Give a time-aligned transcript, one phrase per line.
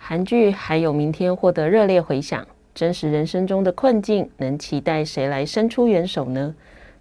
[0.00, 6.54] 韩剧还有明天获得热烈回响，真实人生中的困境，能期待谁来伸出援手呢？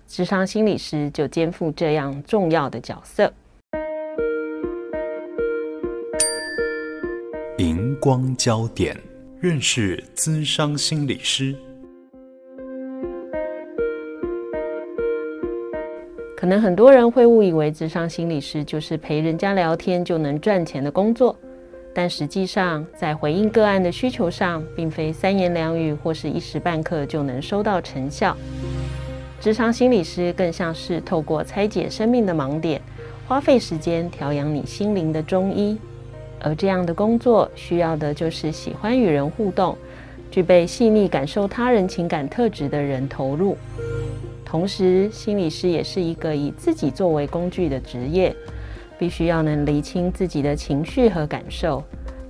[0.07, 3.31] 智商心理师就肩负这样重要的角色。
[7.57, 8.97] 荧光焦点，
[9.39, 11.55] 认识咨商心理师。
[16.35, 21.35] 可能很多人会误以为智商心理师就是陪人家聊天就能赚钱的工作。
[21.97, 28.37] 但实际上，在回应个案的需求上，并非三言两语或是一时半刻就能收到成效。
[29.41, 32.79] 职场心理师更像是透过拆解生命的盲点，
[33.27, 35.75] 花费时间调养你心灵的中医。
[36.39, 39.75] 而这样的工作，需要的就是喜欢与人互动、
[40.29, 43.57] 具备细腻感受他人情感特质的人投入。
[44.45, 48.35] 同时，心理师也是一个以自己作为工具的职业。
[48.99, 51.83] 必须要能厘清自己的情绪和感受，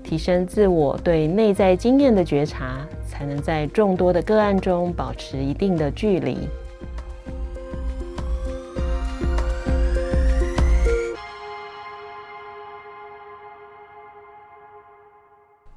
[0.04, 6.38] 提升自我对内在经验的觉察，才能在众多的个案中保持一定的距离。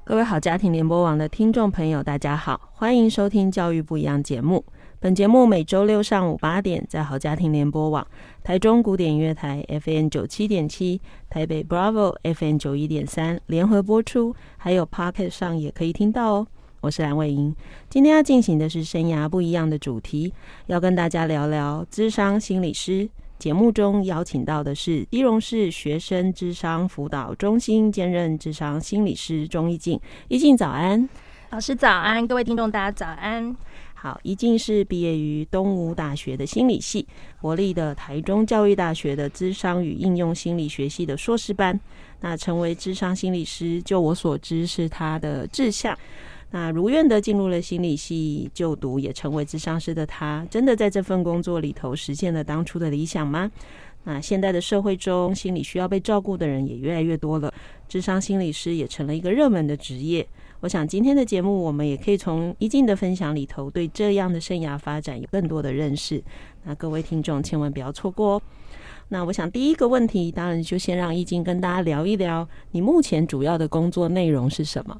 [0.03, 4.65] 各位好家庭联播网的听众朋友，大家好，欢迎收听《教育不一样》节目。
[5.03, 8.05] 本节目每周六上午八点在好家庭联播网、
[8.43, 16.47] 台中古典音乐台 FM 九七点七、台北 Bravo FM 九一点三联合播出，还有 Pocket 上也可以听到哦。
[16.81, 17.55] 我是蓝伟莹，
[17.89, 20.31] 今天要进行的是生涯不一样的主题，
[20.67, 23.09] 要跟大家聊聊智商心理师。
[23.39, 29.99] 节目中邀请到的是基隆市学生智商辅导中心兼任智商心理师钟一静。
[30.27, 31.09] 一静早安，
[31.49, 33.57] 老师早安，各位听众大家早安。
[34.01, 37.05] 好，一静是毕业于东吴大学的心理系，
[37.39, 41.79] 国立的台中教育大学的智商与应用心理学系的硕士班。
[42.19, 45.95] 那成为智商心理师，就我所知是他的志向。
[46.49, 53.51] 那如愿的进入了心理系就读，也成为智商师的他，真的在这份工作里头实现了当初的理想吗？
[54.05, 57.53] 那现在的社会中，心理需要被照顾的人也越来越多了，
[57.87, 60.27] 智商心理师也成了一个热门的职业。
[60.61, 66.23] 我想今天的节目，我们也可以从易静的分享里头，对这样的生涯发展有更多的认识。
[66.63, 68.41] 那各位听众千万不要错过哦。
[69.09, 74.95] 那我想第一个问题，当然就先让易静跟大家聊一聊，你目前主要的工作内容是什么？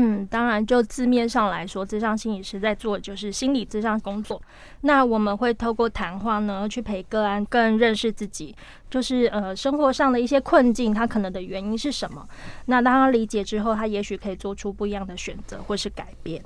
[0.00, 4.40] 嗯，当然，就字面上来说，智商心理师在做的就是心理智商工作。
[4.82, 8.54] 那我们会透过谈话呢，去陪个案更认识自己，
[8.88, 12.24] 就是呃生活上的一些困境，他可能的原因是什么？
[12.66, 16.40] 那当他理解之后，他也许可以做出不一样的选择或是改变。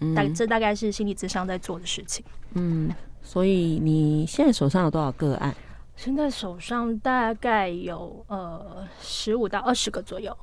[0.00, 2.24] 嗯，大这大概是心理智商在做的事情。
[2.54, 2.88] 嗯，
[3.20, 5.52] 所以你现在手上有多少个案？
[5.96, 10.36] 现在手上大概有呃十五到二十个左右。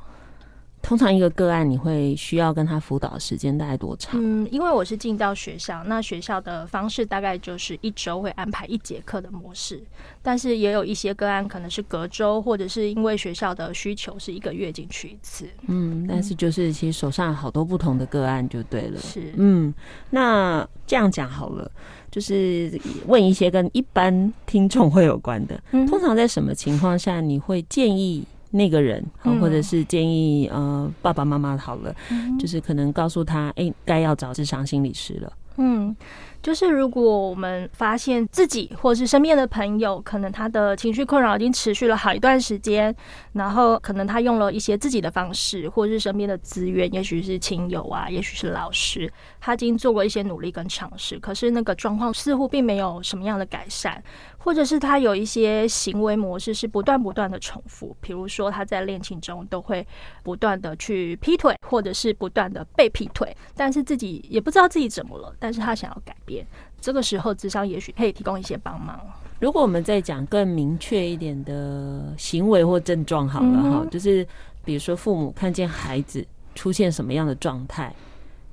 [0.82, 4.20] 通常一个个案，你会需要跟他辅导时间大概多长？
[4.24, 9.84] 嗯，因为我是进到学校，那学校的方式大概就是一周会安排一节课的模式，
[10.22, 15.46] 但是也有一些个案可能是隔周，或者是因为学校的需求是一个月进去一次。
[15.68, 19.00] 嗯，但是就是其实手上有好多不同的个案就对了。
[19.00, 19.74] 是，嗯，
[20.10, 21.70] 那这样讲好了，
[22.10, 22.72] 就是
[23.06, 28.26] 问一些跟一般听众会有关的，通常在什么情况下你会建议？
[28.52, 29.06] 那个人，
[29.42, 35.34] 或者是建议呃爸爸妈妈好了，嗯、就是可能告诉他，哎、欸，该要找智商心理师了。
[35.58, 35.96] 嗯。
[36.42, 42.96] 就是如果我们发现自己或是身边的朋友，可能他的情绪困扰已经持续了好一段时间，
[43.34, 49.12] 然后可能他用了一些自己的方式，或是身边的资源，也许是亲友啊，也许是老师，
[49.42, 54.02] 他已经做过一些努力跟尝试，可是那个状况似乎并没有什么样的改善，
[54.40, 59.86] 或者是他有一些行为模式是不断不断的重复，比如说他在恋情中都会
[60.24, 66.46] 不断的去劈腿，或者是不断的被劈腿，但是自己也不知道自己怎么了，但是他想要改变。
[66.82, 69.00] 这个时候，智商也许可以提供一些帮忙。
[69.40, 74.26] 如果我们再讲更明确一点的行为或症状，好了哈，就是
[74.64, 76.26] 比如说父母看见孩子
[76.56, 77.94] 出现什么样的状态，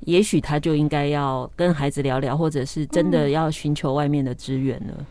[0.00, 5.06] 也许他就应该要跟孩子聊聊，或者是真的要寻求外面的资源了。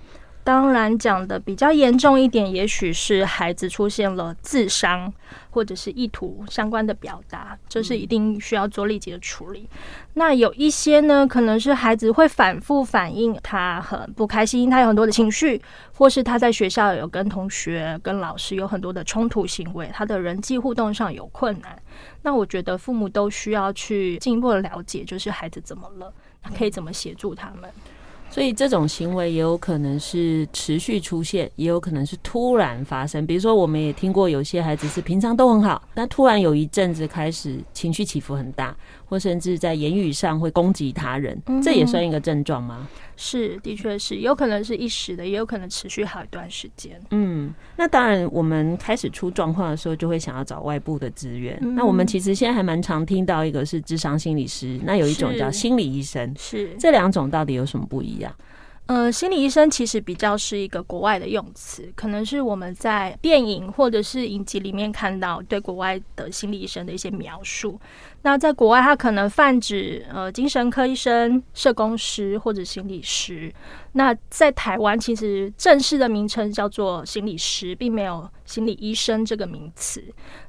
[0.46, 5.12] 当然讲的比较严重一点，也许是孩子出现了自伤
[5.50, 9.68] 或者是意图相关的表达，这是一定需要做立即的处理。
[10.14, 15.60] 那有一些呢，可能是孩子会反复反映他很不开心，他有很多的情绪，
[15.96, 21.76] 或是他在学校有跟同学、跟老师有很多的冲突行为，他的人际互动上有困难。
[22.22, 26.14] 那我觉得父母都需要去进一步的了解，就是孩子怎么了，
[26.56, 27.68] 可以怎么协助他们。
[28.30, 33.26] 所以这种行为也有可能是持续出现，也有可能是突然发生。
[33.26, 38.76] 比如说，我们也听过有些孩子是平常都很好，但突然有一阵子开始情绪起伏很大，
[39.06, 42.88] 或甚至在言语上会攻击他人，这也算一个症状吗？
[43.18, 47.02] 是，的确是，有可能是一时的，也有可能持续好一段时间。
[47.12, 51.58] 嗯，那当然，我们开始出状况的时候，就会想要找外部的资源。
[51.62, 58.34] 嗯、那我们其实现在还蛮常听到一个是智商心理师，那有一种叫心理医生，是，这两种到底有什么不一样？
[58.88, 67.80] 呃，心理医生其实比较是一个国外的用词，可能是我们在电影或者是影集里面看到对国外的心理医生的一些描述。
[68.22, 73.52] 那在国外，他可能泛指呃精神科医生、社工师或者心理师。
[73.94, 80.04] 那在台湾，其实正式的名称叫做心理师，并没有心理医生这个名词。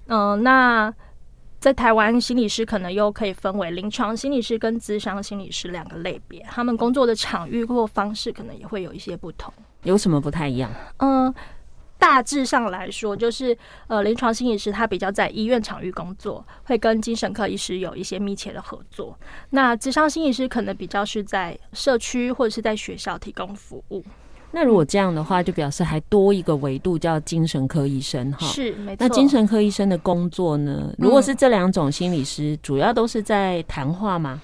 [0.09, 0.93] 嗯、那。
[1.67, 9.53] 在台湾，心理师可能又可以分为临床心理师跟咨商心理师两个类别，他们工作的场域或方式可能也会有一些不同。
[9.83, 10.71] 有什么不太一样？
[10.99, 11.35] 嗯，
[11.99, 13.59] 大致上来说，就是
[13.89, 19.19] 呃，临床心理师他比较在医院场域工作，会跟精神科医师有一些密切的合作。
[19.51, 24.05] 那咨商心理师可能比较是在社区或者是在学校提供服务。
[24.53, 28.47] 那如果这样的话，就表示还多一个维度叫精神科医生哈。
[28.47, 29.07] 是，没错。
[29.07, 30.95] 那精神科医生的工作呢？
[30.99, 34.41] 如果是这两种心理师，主要都是在谈话吗？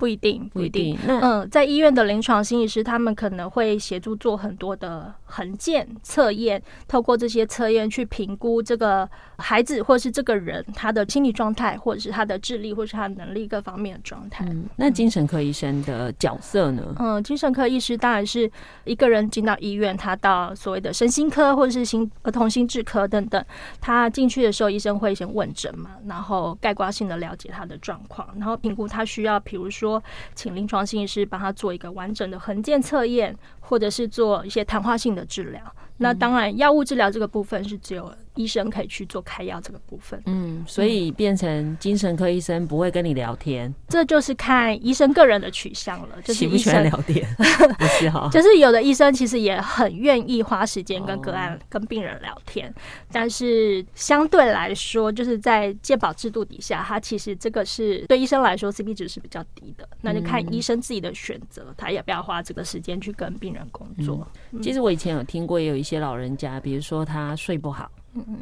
[0.00, 0.98] 不一定，不一定。
[1.06, 9.06] 那嗯，在医院的临床心理师，他们可能会协助做很多的衡鉴测验，透过这些测验去评估这个
[9.36, 14.46] 孩子或是这个人他的心理状态，或者是他的智力，或是他的能力各方面的状态。
[14.48, 16.82] 嗯，那精神科医生的角色呢？
[16.98, 18.50] 嗯，精神科医师当然是
[18.84, 23.44] 一个人进到医院，他到所谓的身心科或者是心儿童心智科等等，
[23.82, 29.89] 他进去的时候，医生会先问诊嘛，然后概括性的了解他的状况，然后评估他需要，比如说。
[30.34, 35.62] 请临床心理师帮他做一个完整的横健测验，或者是做一些谈话性的治疗。
[35.96, 40.20] 那当然，药物治疗这个部分是只有医生可以去做开药这个部分。
[40.24, 46.22] 嗯，所以变成精神科医生不会跟你聊天，嗯、这就是看医生个人的取向了。
[46.24, 47.28] 喜不喜欢聊天？
[47.78, 52.74] 不是哈，就是有的医生其实也很愿意花时间跟个案、跟病人聊天，
[53.12, 59.86] 但是相对来说，就是在健保制度底下，他其实这个是对医生来说 CP 值是比较低的。
[60.00, 64.26] 那就看医生自己的选择，他要不要花这个时间去跟病人工作。
[64.52, 65.90] 嗯、其实我以前有听过，也有一些。
[65.90, 67.90] 些老人家，比如说他睡不好。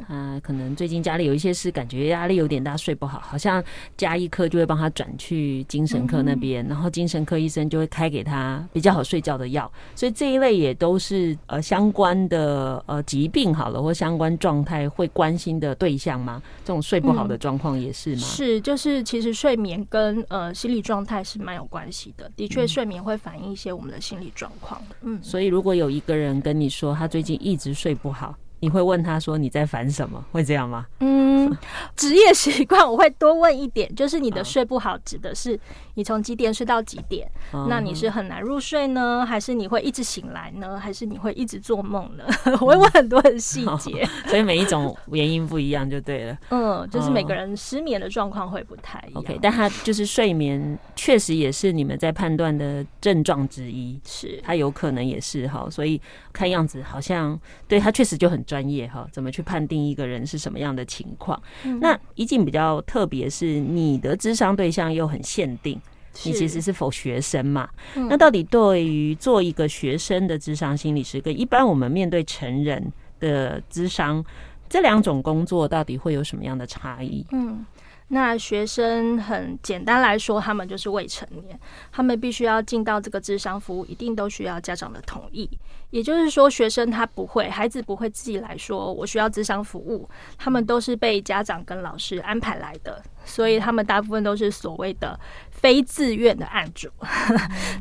[0.07, 3.63] 他可能最近家里有一些事，感觉压力有点大，睡不好，好像
[3.95, 9.71] 加医科就会帮他转去精神科那边，然后精神科医生就会开给他比较好睡觉的药。
[9.95, 16.41] 所以这一类也都是呃相关的呃疾病好了，或相关状态会关心的对象吗？
[16.65, 18.21] 这种睡不好的状况也是吗？
[18.21, 22.31] 是，就是其实睡眠跟呃心理状态是蛮有关系的。
[22.35, 24.81] 的确，睡眠会反映一些我们的心理状况。
[25.01, 28.35] 嗯，所以如果有一个人跟你说他最近一直睡不好。
[28.59, 30.23] 你会问他说，你在烦什么？
[30.31, 30.85] 会这样吗？
[30.99, 31.55] 嗯，
[31.95, 35.57] 职业习惯我会多问一点，就是你的 睡不好指的是
[35.93, 37.29] 你从几点睡到几点？
[37.69, 42.25] 那你是很难入睡呢，还是你会一直醒来呢，还是你会一直做梦呢？
[42.59, 46.37] 我会问很多的细节， 所以每一种原因不一样就对了。
[46.49, 49.21] 嗯，就是每个人失眠的状况会不太一样。
[49.23, 55.99] OK，但他就是睡眠确实也是你们在判断的症状之一，是他有可能也是哈，所以
[56.33, 58.43] 看样子好像对他确实就很。
[58.49, 61.39] 专业哈，怎么去判定一个人是什么样的情况？
[61.63, 65.79] 嗯、那一进比较特别，是你的智商对象又很限定，
[66.23, 67.69] 你其实是否学生嘛？
[67.95, 74.25] 嗯、那到底对于做一个学生的智商心理师，跟一般我们面对成人的智商
[74.67, 77.23] 这两种工作，到底会有什么样的差异？
[77.31, 77.63] 嗯。
[78.11, 81.59] 那学生很简单来说，他们就是未成年，
[81.91, 85.47] 他们必须要进到这个智商服务，一定都需要家长的同意。
[85.91, 93.01] 也就是说，学生他不会，孩子不会自己来说我需要智商服务，他们都是被家长跟老师安排来的。
[93.25, 95.19] 所以他们大部分都是所谓的
[95.59, 96.87] 非自愿的案主，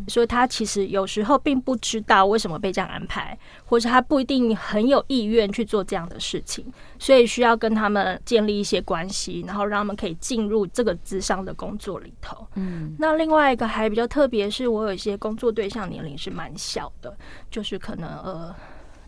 [0.08, 6.64] 所以他其实有时候并不知道为什么被这样安排，或者他不一定很有意愿去做这样的事情，
[6.98, 12.46] 所以需要跟他们建立一些关系，然后让他们可以进入这个智商的工作里头。
[12.56, 17.16] 嗯，那另外一个还比较特别，是我有一些工作对象年龄是蛮小的，
[17.48, 18.54] 就是可能呃。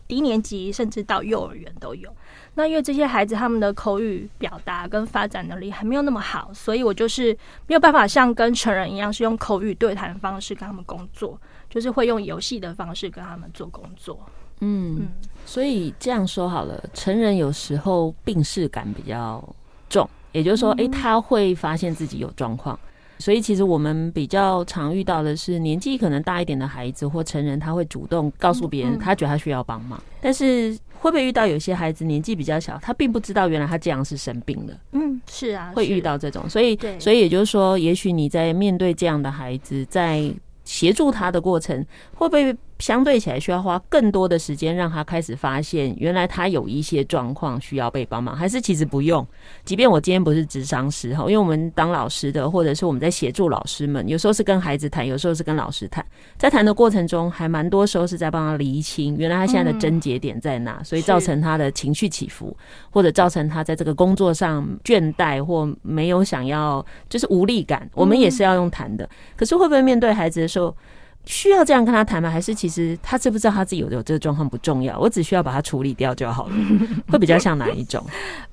[0.07, 2.13] 低年级甚至到幼儿园都有。
[2.53, 7.31] 那因为这些孩子他们的口语表达跟发展能力还没有那么好，所以我就是
[7.67, 11.39] 没有办法像跟成人一样是用口语对谈方式跟他们工作，
[11.69, 14.19] 就是会用游戏的方式跟他们做工作。
[14.59, 15.07] 嗯，嗯，
[15.45, 19.43] 所以这样说好了，成人有时候病视感比较
[19.89, 22.77] 重，也就是说，诶、他会发现自己有状况。
[23.21, 30.01] 所以其实我们比较常遇到的是年纪可能大一点的孩子或成人，他会主动告诉别人，他觉得他需要帮忙。
[30.19, 34.73] 但是会不会遇到有些孩子年纪比较小，他并不知道原来他这样是生病了？
[34.93, 36.49] 嗯，是啊，会遇到这种。
[36.49, 40.29] 所以，所以也就是说，也许你在面对这样的孩子，在
[40.65, 41.85] 协助他的过程，
[42.15, 42.55] 会不会？
[42.81, 49.25] 相对起来，需要花更多的时间让他开始发现，原来他有一些状况需要被帮忙，还是其实不用。
[49.63, 56.05] 即便我今天不是智商师哈，因为我们当老师的，或者是我们在协助老师们，有时候是跟孩子谈，有时候是跟老师谈，
[56.37, 62.57] 在谈的过程中，还蛮多时候是在帮他厘清，原来他现在的症结点在哪，所以造成他的情绪起伏，
[62.89, 67.87] 或者造成他在这个工作上倦怠或没有想要，就是无力感。
[67.93, 70.75] 我们也是要用谈的，可是会不会面对孩子的时候？
[71.25, 72.29] 需要这样跟他谈吗？
[72.29, 76.53] 还是其实他知不知道他自己有有这个状况不重要，我只需要把它处理掉就好了。
[77.09, 78.03] 会比较像哪一种？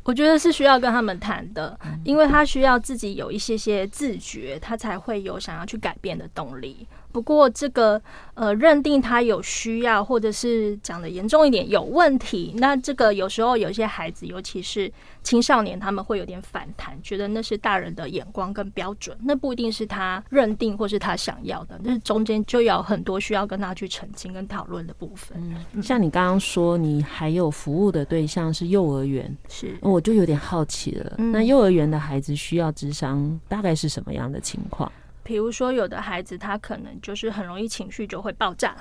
[0.02, 6.86] 我觉得是需要跟他们谈的，因为他需要自己有一些些自觉，他才会有想要去改变的动力。
[7.18, 8.00] 不过这个
[8.34, 14.88] 呃，认定他有需要，或者是讲的严重一点有问题，那这个有时候有些孩子，尤其是
[15.24, 25.36] 青少年，他们会有点反弹，觉得那是大人的眼光跟标准，那不一定是他认定或是他想要的，那中间就有很多需要跟他去澄清跟讨论的部分。
[25.74, 31.16] 嗯，像你刚刚说，你还有服务的对象是幼儿园，是，我就有点好奇了。
[31.18, 34.92] 那幼儿园的孩子需要智商，大概是什么样的情况？
[35.28, 38.74] 比如说，有的孩子他可能就是很容易情绪就会爆炸，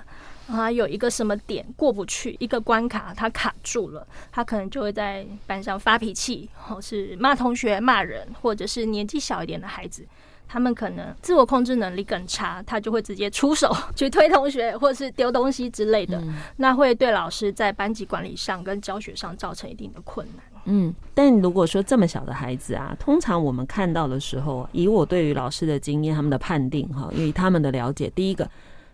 [0.48, 10.08] 啊，有一个什么点过不去，一个关卡他卡住了，他可能就会在班上发脾气，或是骂同学、骂人，或者是年纪小一点的孩子，
[10.48, 16.24] 他们可能自我控制能力更差，他就会直接出手 去推同学，或是丢东西之类的，
[16.56, 20.46] 那会对老师在班级管理上跟教学上造成一定的困难。
[20.67, 28.50] 嗯，但如果说这么小的孩子啊，通常我们看到的时候，以我对于老师的经验，他们的判定哈，因为他们的了解，第一个，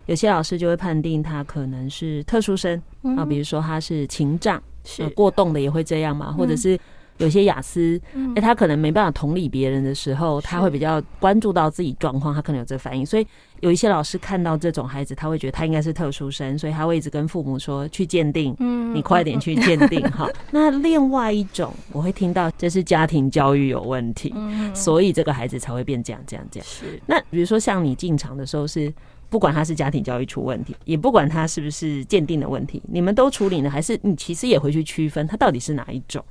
[0.06, 2.80] 有些老师就会判定他可能是特殊生
[3.16, 5.08] 啊，比如说他是情障，是。
[5.10, 6.78] 过动的也会这样嘛，或者是。
[7.18, 7.96] 有些雅思，
[8.34, 13.06] 哎，他可能没办法同理别人的时候，他会比较关注到自己状况，他可能有这个反应。
[13.06, 13.24] 所以
[13.64, 20.28] 有一些老师看到这种孩子，他会觉得他应该是特殊生，所以他会一直跟父母说去鉴定，嗯你快点去鉴定哈。
[20.50, 24.34] 那另外一种，我会听到这是家庭教育有问题，
[24.74, 26.66] 所以这个孩子才会变这样这样这样。
[26.68, 27.00] 是。
[27.06, 28.92] 那比如说像你进场的时候，是
[29.30, 33.70] 不管他是家庭教育出问题，也不管他是不是鉴定的问题，你们都处理呢？
[33.70, 36.22] 还是你其实也会去区分他到底是哪一种？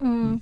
[0.00, 0.40] 嗯。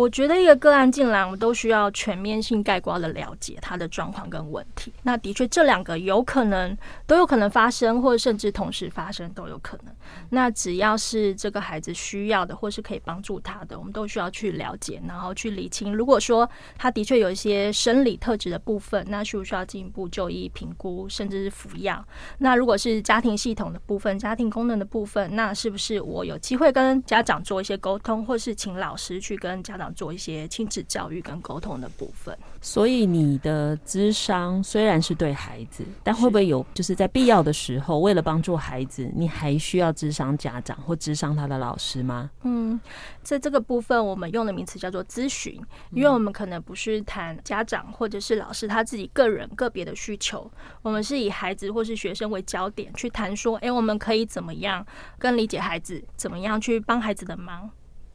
[0.00, 4.90] 我觉得一个个案进来，我们都需要全面性概括的了解他的状况跟问题。
[5.02, 6.74] 那的确，这两个有可能
[7.06, 9.94] 都有可能发生，或者甚至同时发生都有可能。
[10.30, 15.94] 那只要是这个孩子需要的，或是可以帮助他的，我们都需要去了解，然后去理清。
[15.94, 22.02] 如果说他的确有一些生理特质的部分，那需不需要进一步就医评估，甚至是服药？
[22.38, 42.30] 那如果是家庭系统的部分、家庭功能的部分，那是不是我有机会跟家长做一些沟通，或是请老师去跟家长做一些亲子教育跟沟通的部分，所以你的智商虽然是对孩子，但会不会有就是在必要的时候，为了帮助孩子，你还需要智商家长或智商他的老师吗？
[42.42, 42.78] 嗯，
[43.22, 45.60] 在这个部分，我们用的名词叫做咨询，
[45.92, 50.50] 因为我们可能不是谈家长或者是老师他自己个人个别的需求，
[50.82, 54.84] 我们是以孩子或是学生为焦点去谈说，哎，我们可以怎么样
[55.18, 57.70] 更理解孩子，怎么样去帮孩子的忙。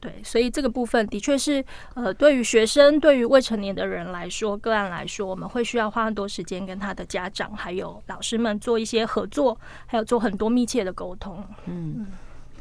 [0.06, 11.44] 对，所以这个部分的确是，呃，对于学生，对于未成年的人来说，个案来说，我们会需要花很多时间跟他的家长还有老师们做一些合作，还有做很多密切的沟通。
[11.64, 12.06] 嗯。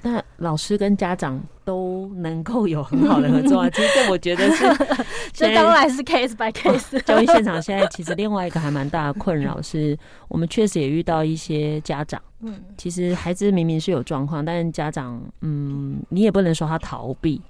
[0.06, 4.64] 那老师跟家长都能够有很好的合作啊， 其实这我觉得是，
[5.34, 7.02] 这当然是 case by case。
[7.02, 9.98] 教育现场现在其实另外一个还蛮大的困扰是，
[10.28, 17.42] 我们确实也遇到一些家长，嗯，其实孩子明明是有状况，但是家长，嗯，你也不能说他逃避。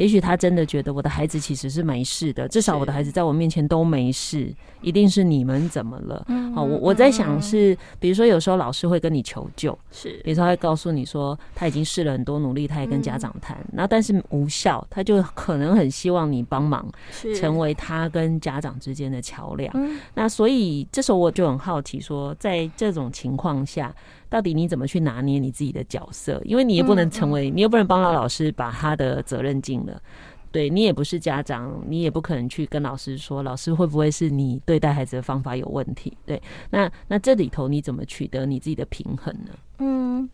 [0.00, 6.24] 也许他真的觉得我的孩子其实是没事的，至少我的孩子在我面前都没事，一定是你们怎么了？
[6.28, 16.90] 嗯，好，我我在想是，比如说有时候老师会跟你求救，是，比如说他会告诉你说他已经试了很多努力，他也跟家长谈，然后但是无效，他就可能很希望你帮忙，
[17.38, 19.70] 成为他跟家长之间的桥梁。
[20.14, 23.94] 那所以这时候我就很好奇说，在这种情况下。
[24.30, 26.40] 到底你怎么去拿捏你自己的角色？
[26.46, 30.00] 因为你也不能成为，你又不能帮到老师把他的责任尽了。
[30.52, 36.16] 对，你也不是家长，你也不可能去跟老师说，老师会不会是你对待孩子的方法有问题？
[36.26, 39.50] 对，那那这里头你怎么取得你自己的平衡呢？
[39.78, 40.28] 嗯，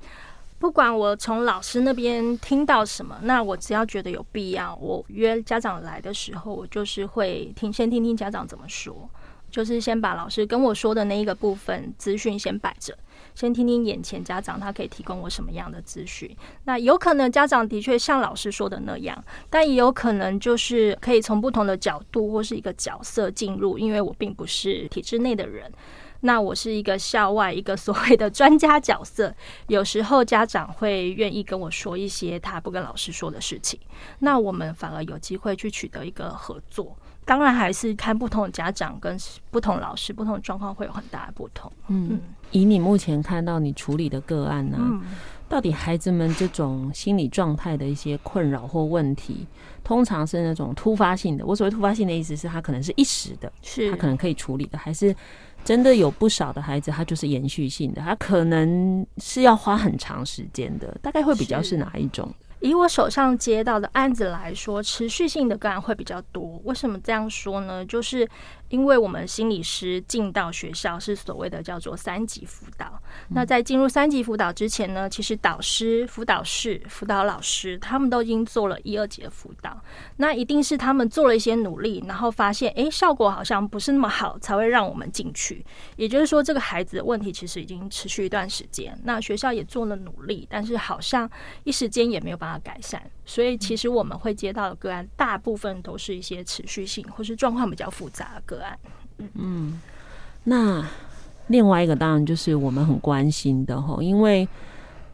[0.59, 9.09] 不管我从老师那边听到什么，那我只要觉得有必要，我约家长来的时候，我就是会听，先听听家长怎么说，
[9.57, 12.95] 就是先把老师跟我说的那一个部分资讯先摆着。
[13.35, 25.73] 先听听眼前家长他可以提供我什么样的资讯，那有可能家长的确像老师说的那样，但也有可能就是可以从不同的角度或是一个角色进入，因为我并不是体制内的人，
[26.21, 29.35] 那我是一个校外一个所谓的专家角色，
[29.69, 33.81] 有时候家长会愿意跟我说一些他不跟老师说的事情，
[34.19, 36.95] 那我们反而有机会去取得一个合作。
[37.27, 39.19] 当然还是看不同的家长跟
[39.51, 41.71] 不同老师，不同的状况会有很大的不同。
[41.89, 42.19] 嗯，
[42.53, 45.03] 以你目前看到你处理的个案呢、啊，嗯、
[45.49, 49.45] 到底孩子们这种心理状态的一些困扰或问题，
[49.83, 51.45] 通常是那种突发性的。
[51.45, 55.13] 我所谓突发性的意思是，他可能是一时的，是他可能可以处理的，还是
[55.65, 60.97] 真的有不少的孩子，他就是延续性的，他可能是要花很长时间的。
[61.03, 62.33] 大概会比较是哪一种？
[62.67, 66.61] 以我手上接到的案子来说，持续性的个案会比较多。
[66.65, 67.85] 为什么这样说呢？
[67.87, 68.29] 就是
[68.69, 73.01] 因为我们心理师进到学校是所谓的叫做三级辅导。
[73.29, 79.81] 那在进入三级辅导之前呢，其实导师、辅导室、辅导老师他们都已经做了一二级的辅导。
[80.17, 85.65] 那一定是他们做了一些努力，然后发现诶，效果好像不是那么好，才会让我们进去。
[85.97, 88.99] 也就是说，这个孩子的问题其实已经持续一段时间。
[89.05, 91.29] 那学校也做了努力，但是好像
[91.65, 98.79] 一时间也没有办法改善，所以其实我们会接到的个案，大部分都是一些持续性或是状况比较复杂的个案。
[99.35, 99.81] 嗯，
[100.45, 100.89] 那
[101.49, 104.49] 另外一个当然就是我们很关心的吼，因为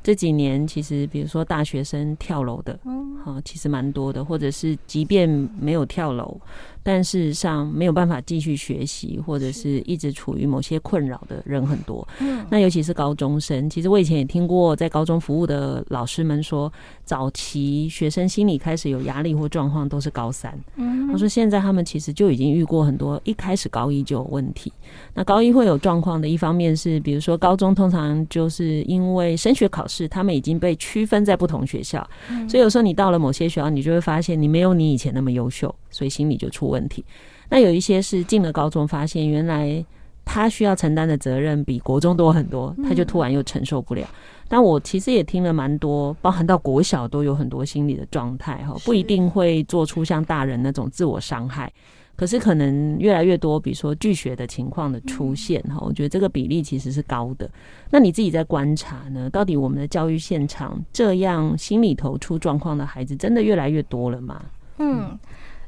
[0.03, 5.29] 这几年其实比如说大学生跳楼的，嗯，其实蛮多的，或者是即便
[5.59, 6.41] 没有跳楼。
[6.83, 12.07] 但事实上没有办法继续学习，或者是一直处于某些困扰的人很多。
[12.21, 16.73] 嗯，那尤其是高中生，其实我以前也听过，在高中服务的老师们说，
[17.05, 20.59] 早期学生心理开始有压力或状况都是高三。
[20.77, 24.73] 嗯，他说现在他们其实就已经遇过很多，一开始高一就有问题。
[25.15, 32.07] 那高一会有状况的一方面是，比如说高中通常就是因为升学考试，他们已经被区分在不同学校，
[32.49, 37.05] 所以有时候你到了某些学校，你就会发现你没有你以前那么优秀，所以心理就出问题，
[37.49, 39.85] 那有一些是进了高中，发现原来
[40.25, 44.05] 他需要承担的责任比国中多很多，他就突然又承受不了。
[44.49, 51.73] 但我其实也听了蛮多，包含到国小都有很多心理的状态哈，不一定会做出像大人那种自我伤害，
[52.17, 57.51] 可是可能越来越多，比如说拒学的情况的出现哈，我觉得这个比例其实是高的。
[57.91, 59.31] 那你自己在观察呢？
[59.31, 64.45] 到底我们的教育现场这样心里头出状况的孩子，真的越来越多了吗？
[64.79, 65.19] 嗯。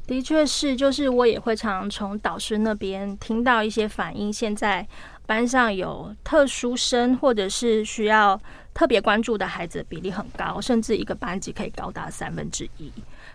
[0.07, 4.31] 的确是，就是我也会常从导师那边听到一些反应。
[4.31, 4.87] 现在
[5.25, 8.39] 班上有特殊生，或者是需要
[8.73, 12.91] 特别关注的孩子比例很高，甚至一个班级可以高达三分之一。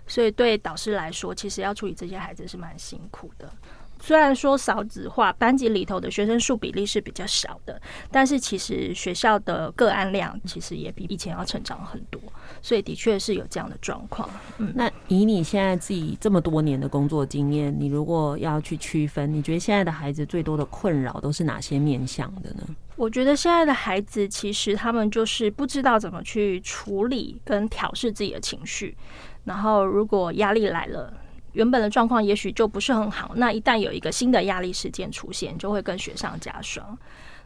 [0.07, 3.53] 所以对导师来说，其实要处理这些孩子是蛮辛苦的。
[4.01, 12.21] 虽然说少子化，班级里头的学生数比例是比较少的，但是其实学校的个案量其实也比以前要成长很多，
[12.63, 14.29] 所以的确是有这样的状况。
[14.59, 22.63] 嗯，那以你现在自己这么多年的工作经验，你如果要去区分，你觉得现在的孩子最多的困扰都是哪些面向的呢？
[22.97, 28.97] 我觉得现在的孩子其实他们就是不知道怎么去处理跟调试自己的情绪，
[29.45, 31.13] 然后如果压力来了。
[31.53, 36.97] 原本的状况也许就不是很好，那一旦有一个新的压力事件出现，就会更雪上加霜。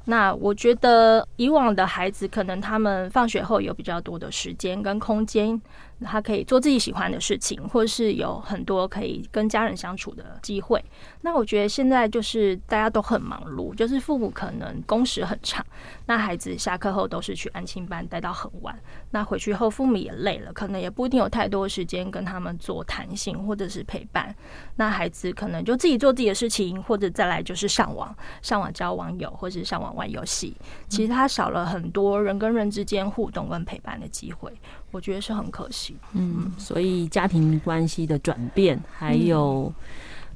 [0.07, 5.61] 那我觉得以往的孩子，可能他们放学后有比较多的时间跟空间。
[6.05, 10.85] 他可以做自己喜欢的事情，或是有很多可以跟家人相处的机会。
[11.23, 15.65] 那我觉得现在就是大家都很忙碌，就是父母可能工时很长，
[16.05, 18.79] 那孩子下课后都是去安亲班待到很晚，
[19.13, 24.35] 那回去后父母也累了，可能也不一定有太多时间跟他们做谈心或者是陪伴。
[24.77, 30.55] 那孩子可能就自己做自己的事情，或者再来就是上网，上网交网友，或者是上网玩游戏。
[30.89, 34.53] 其实他少了很多人跟人之间互动跟陪伴的机会，
[34.91, 35.97] 我觉得是很可惜。
[36.13, 39.73] 嗯，所以家庭关系的转变，还有。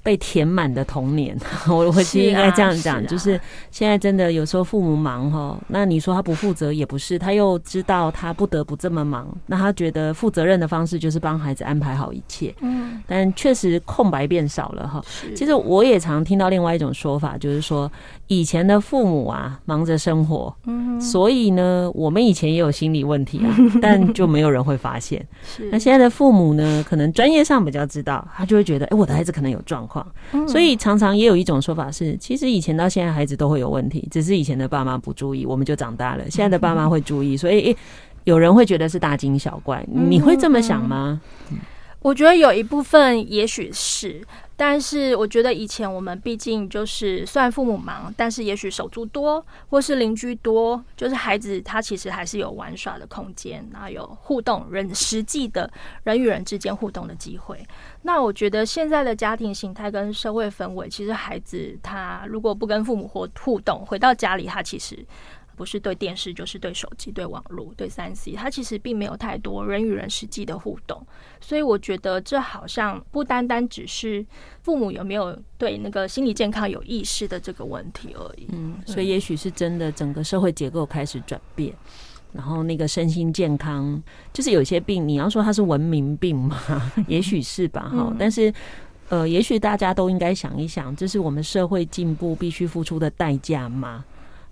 [0.00, 1.36] 被填满的童年，
[1.68, 3.38] 我我其实应该这样讲，就是
[3.70, 15.04] 现在真的有时候父母忙哈，那你说他不负责也不是，他又知道他不得不这么忙，那他觉得负责任的方式就是帮孩子安排好一切，嗯，但确实空白变少了哈。
[15.34, 17.90] 其实我也常听到另外一种说法，就是说
[18.28, 25.26] 以前的父母啊忙着生活，嗯，所以呢我们以前也有心理问题啊， 但就没有人会发现。
[25.42, 30.06] 是，那现在的父母呢，可能专业上比较知道，他就会觉得，哎，我的孩子可能有状况。
[30.46, 36.30] 所以常常也有一种说法是，其实以前到现在孩子都会有问题，只是以前的爸妈不注意，我们就长大了。
[36.30, 37.74] 现在的爸妈会注意，所以
[38.24, 39.82] 有人会觉得是大惊小怪。
[39.90, 41.20] 你会这么想吗？
[42.00, 44.20] 我觉得有一部分也许是。
[44.60, 55.70] 但是我觉得以前我们毕竟就是虽然父母忙，但是也许手足多或是邻居多，就是孩子他其实还是有玩耍的空间，然后有互动人实际的
[56.02, 57.64] 人与人之间互动的机会。
[58.02, 65.06] 那我觉得现在的家庭形态跟社会氛围，其实孩子他如果不跟父母或互动，回到家里他其实。
[65.58, 71.04] 不是对电视，就是对手机、对网络、对三 C，它其实并没有太多人与人实际的互动，
[71.40, 74.24] 所以我觉得这好像不单单只是
[74.62, 78.46] 父母有没有对那个心理健康有意识的这个问题而已。
[78.52, 81.74] 嗯，所以也许是真的，整个社会结构开始转变，
[82.32, 84.00] 然后那个身心健康，
[84.32, 86.56] 就是有些病，你要说它是文明病嘛，
[87.08, 88.14] 也许是吧，哈。
[88.16, 88.54] 但是，
[89.08, 94.04] 呃，也许大家都应该想一想，这是我们社会进步必须付出的代价吗？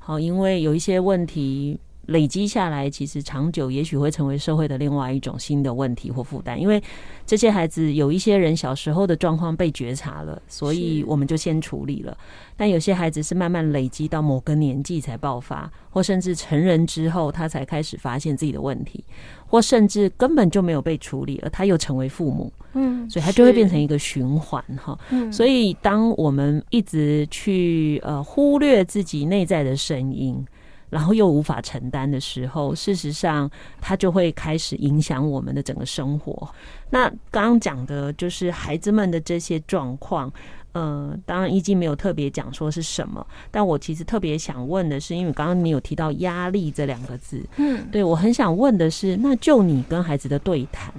[0.06, 6.60] 好，因为有一些问题累积下来，其实长久也许会成为社会的另外一种新的问题或负担。
[6.60, 6.80] 因为
[7.26, 12.16] 这些孩子有一些人小时候的状况被觉察了，所以我们就先处理了。
[12.56, 19.04] 但有些孩子是慢慢累积到某个年纪才爆发，或甚至成人之后他才开始发现自己的问题，
[19.46, 22.52] 或甚至根本就没有被处理，而他又成为父母。
[22.74, 24.98] 嗯，所以他就会变成一个循环哈。
[25.10, 30.44] 嗯，所以当我们一直去呃忽略自己内在的声音，
[30.88, 36.48] 然后又无法承担的时候，事实上它就会开始影响我们的整个生活。
[36.90, 40.32] 那刚刚讲的就是孩子们的这些状况，
[40.72, 50.92] 呃，当然一经没有特别讲说是什么，但我其实特别想问的是，因为刚刚你有提到压力这两个字，嗯，对，我很想问的是，那就你跟孩子的对谈。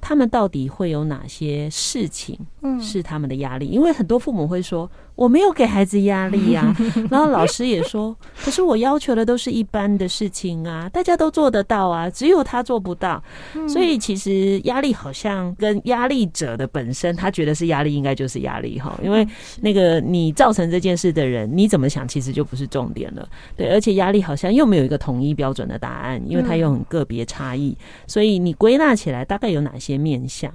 [0.00, 2.38] 他们到底会有哪些事情
[2.80, 3.66] 是他们的压力？
[3.66, 6.74] 因为很多父母会说，我没有给孩子压力呀，
[7.10, 13.22] 然后老师也说，可是我要求的都是一般的事情啊，大家都做得到啊，只有他做不到。
[13.68, 18.98] 所以其实压力好像跟压力者的本身，他觉得是压力，应该就是压力哈。
[19.02, 19.26] 因为
[19.60, 23.28] 那个你造成这件事的人，你怎么想，其实就不是重点了。
[23.56, 27.76] 对，而且压力好像又没有一个统一标准的答案，因为它又很个别差异。
[28.06, 30.52] 所以你归纳起来，大概有哪些面向？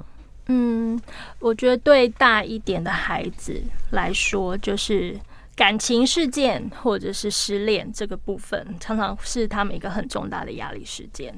[0.51, 0.99] 嗯，
[1.39, 5.15] 我觉得对大一点的孩子来说，就是
[5.55, 11.31] 感情事件或者是失恋这个部分，常常是他们一个很重大的压力事件。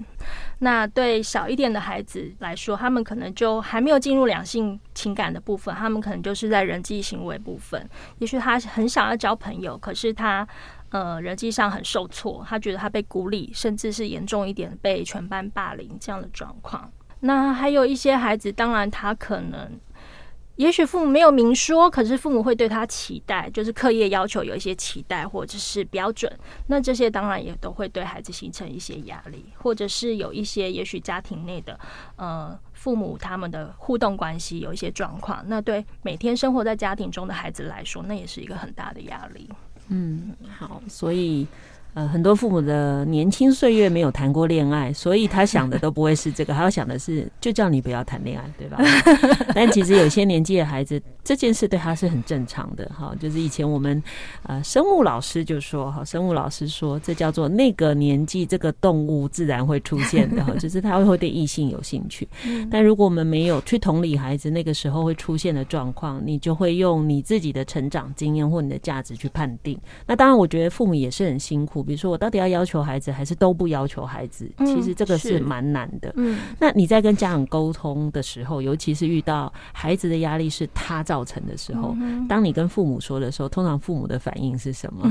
[0.60, 7.86] 那对小一点的孩子来说，他们可能就还没有进入两性情感的部分，他们可能就是在人际行为部分。
[8.20, 10.48] 也许他很想要交朋友，可是他
[10.92, 16.90] 呃人际上很受挫，他觉得他被孤立，甚至是严重一点被全班霸凌这样的状况。
[17.22, 19.80] 那还有一些孩子，当然他可能，
[20.58, 26.32] 也许父母没有明说，可是父母会对他期待，就是课业要求有一些期待或者是标准。
[26.68, 31.80] 那这些当然也都会对孩子形成一些压力，或者是有一些也许家庭内的
[32.16, 39.50] 呃父母他们的互动关系有一些状况，那对每天生活在家庭中的孩子来说，那也是一个很大的压力。
[39.90, 41.48] 嗯，好，所以。
[41.94, 48.78] 呃，很多父母的年轻岁月没有谈过恋爱，所以他想的都不会是这个，他要想的是就叫你不要谈恋爱，对吧？
[49.54, 52.90] 但其实有些年纪的孩子，这件事对他是很正常的。
[52.98, 54.02] 哈，就是以前我们
[54.44, 62.26] 呃生物老师就说，哈，生物老师说这叫做那个年纪这个动物自然会出现的，哈， 就是他会对异性有兴趣。
[62.70, 69.78] 但如果我们没有去同理孩子那个时候会出现的状况，你就会用你自己的成长经验或你的价值去判定。
[70.08, 71.81] 那当然，我觉得父母也是很辛苦。
[71.84, 74.50] 比如说，我到底要要求孩子，还是都不要求孩子？
[74.60, 76.12] 其实这个是蛮难的。
[76.16, 81.96] 嗯，那你在跟家长沟通的时候，尤其是遇到孩子的压力是他造成的时候，
[82.28, 85.10] 当你跟父母说的时候，通常父母的反应是什么？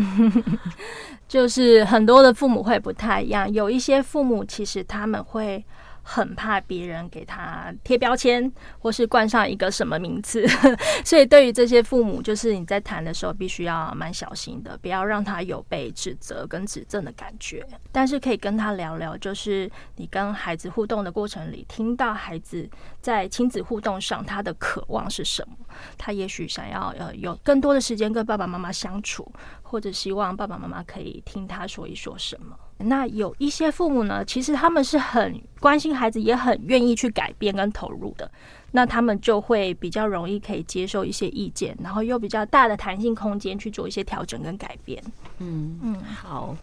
[1.28, 3.50] 就是很多的父母会不太一样。
[3.52, 5.64] 有一些父母其实他们会
[6.12, 10.44] 很怕别人给他贴标签，或是冠上一个什么名字。
[11.06, 17.64] 所以对于这些父母，就是你在谈的时候，必须要蛮小心的，不要让他有被指责跟指正的感觉。
[17.92, 22.68] 但是可以跟他聊聊，就是你跟孩子互动的过程里，听到孩子
[23.00, 25.54] 在亲子互动上他的渴望是什么？
[25.96, 29.30] 他也许想要呃有更多的时间跟爸爸妈妈相处，
[29.62, 32.56] 或者希望爸爸妈妈可以听他说一说什么。
[32.84, 38.30] 那有一些父母呢，其实他们是很关心孩子，也很愿意去改变跟投入的。
[38.72, 45.02] 那他们就会比较容易可以接受一些意见，然后又比较大的弹性空间去做一些调整跟改变。
[45.38, 46.56] 嗯嗯，好。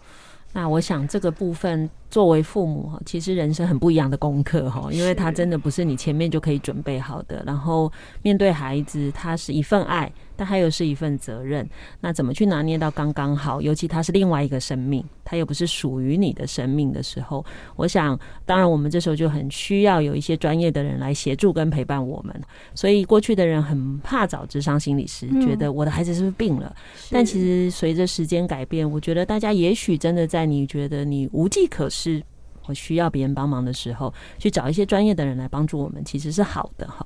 [0.54, 7.44] 那我想这个部分作为父母哈，其实人生很不一样的功课哈，因为他真的不是你前面就可以准备好的。
[7.46, 7.92] 然后
[8.24, 10.12] 面对孩子，他是一份爱。
[10.38, 11.68] 但还有是一份责任，
[12.00, 13.60] 那怎么去拿捏到刚刚好？
[13.60, 17.44] 尤其他是另外一个生命，他又不是属于你的生命的时候，
[17.76, 22.42] 我想，当然我们这时候就很需要有一些专业的人来协助跟陪伴我们。
[22.76, 26.74] 所以过去的人很怕找智商心理师，觉得我的孩子是不是病了？
[27.10, 32.24] 但其实随着时间改变，我觉得大家也许真的在你觉得你无计可施，
[32.68, 37.06] 我需要别人帮忙的时候，去找一些专业的人来帮助我们，其实是好的哈。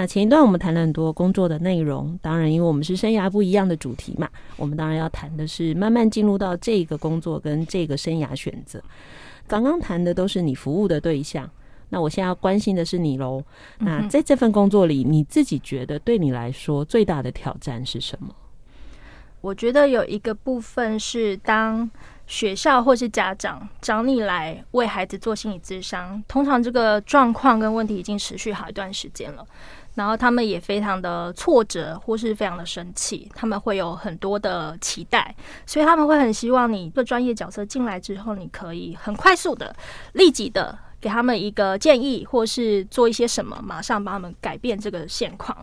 [0.00, 8.82] 那前一段我们谈了很多工作的内容，当然因为我们是生涯不一样的主题嘛，我们当然要谈的是慢慢进入到这个工作跟这个生涯选择。
[9.46, 11.46] 刚刚谈的都是你服务的对象，
[11.90, 13.44] 那我现在要关心的是你喽。
[13.80, 18.34] 那在这份工作里，你自己觉得对你来说最大的挑战是什么？
[19.42, 21.90] 我觉得有一个部分是当。
[22.30, 29.44] 学校或是家长找你来为孩子做心理咨商，通常这个状况跟问题已经持续好一段时间了，
[29.94, 35.34] 然后他们也非常的挫折或是非常的生气，他们会有很多的期待，
[35.66, 39.74] 所以他们会很希望你这个专业角色进来之后，你可以很快速的、
[40.12, 45.56] 立即的给他们一个建议，或是做一些什么，马上帮他们改变这个现况。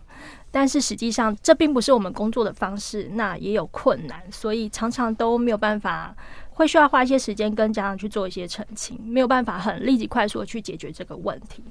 [0.50, 6.14] 但是实际上，这并不是我们工作的方式，那也有困难，所以常常都没有办法。
[6.50, 11.62] 会需要花一些时间跟家长去做一些澄清，没有办法很立即快速的去解决这个问题。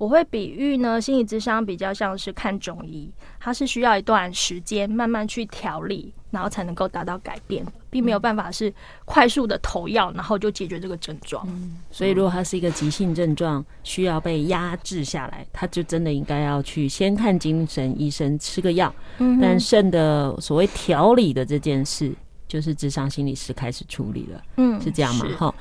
[0.00, 8.72] 我会比喻呢，心理智商比较像是看中医，它是需要一段时间慢慢去调理，然后才能够达到改变，并没有办法是
[9.04, 11.46] 快速的投药，然后就解决这个症状。
[11.50, 18.90] 嗯，所以如果它是一个急性症状，需要被压制下来，他就真的应该要去先看精神医生，吃个药。
[19.18, 22.10] 嗯，但肾的所谓调理的这件事。
[22.48, 25.24] 就是智商心理师开始处理了，嗯，是这样吗？
[25.38, 25.54] 哈，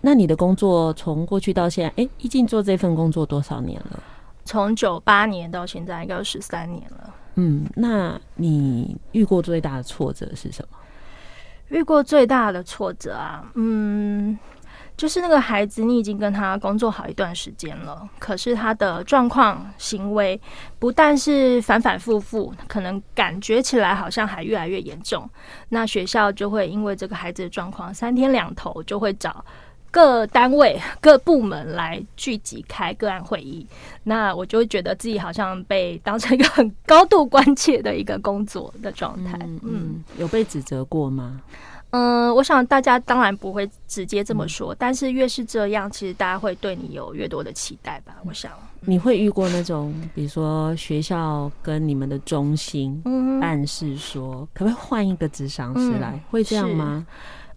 [0.00, 4.02] 那你的工作从过去到现在，哎、欸，一进做这份工作多少年了？
[4.44, 7.14] 从九八年到现在，应该有十三年了。
[7.34, 10.78] 嗯，那你遇过最大的挫折是什么？
[11.68, 14.38] 遇过最大的挫折啊，嗯。
[14.96, 20.40] 就是那个孩子，你已经跟他工作好一段时间了，可是他的状况、行为
[20.80, 25.30] 不但是反反复复，可能感觉起来好像还越来越严重。
[25.68, 29.44] 那学校就会因为这个孩子的状况，三天两头就会找
[29.90, 33.66] 各单位、各部门来聚集开个案会议。
[34.04, 39.38] 那我就会觉得自己好像被当成一个很高度关切的一个工作的状态。
[39.42, 41.40] 嗯，嗯，有被指责过吗？
[41.90, 48.14] 嗯，我想大家当然不会直接这么说，嗯、但是越是这样，其实大家会对你有越多的期待吧。
[48.26, 53.02] 我想你会遇过那种，比如说学校跟你们的中心
[53.40, 56.10] 暗示说，嗯、可不可以换一个职场师来？
[56.12, 57.06] 嗯、会这样吗？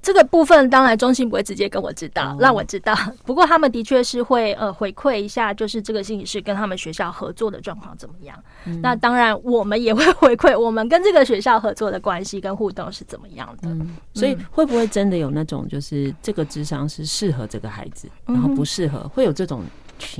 [0.02, 2.96] 这个部分当然中心不会直接跟我知道，让我知道。
[3.24, 8.38] 不过他们的确是会呃回馈一下，就是这个心理师跟他们学校合作的状况怎么样。
[8.66, 13.70] 嗯、那当然我们也会回馈我们跟这个学校合作的关系跟互动是怎么样的。
[13.70, 19.64] 嗯、所以会不会真的有那种就是这个智商是适合这个孩子，然后不适合，会有这种？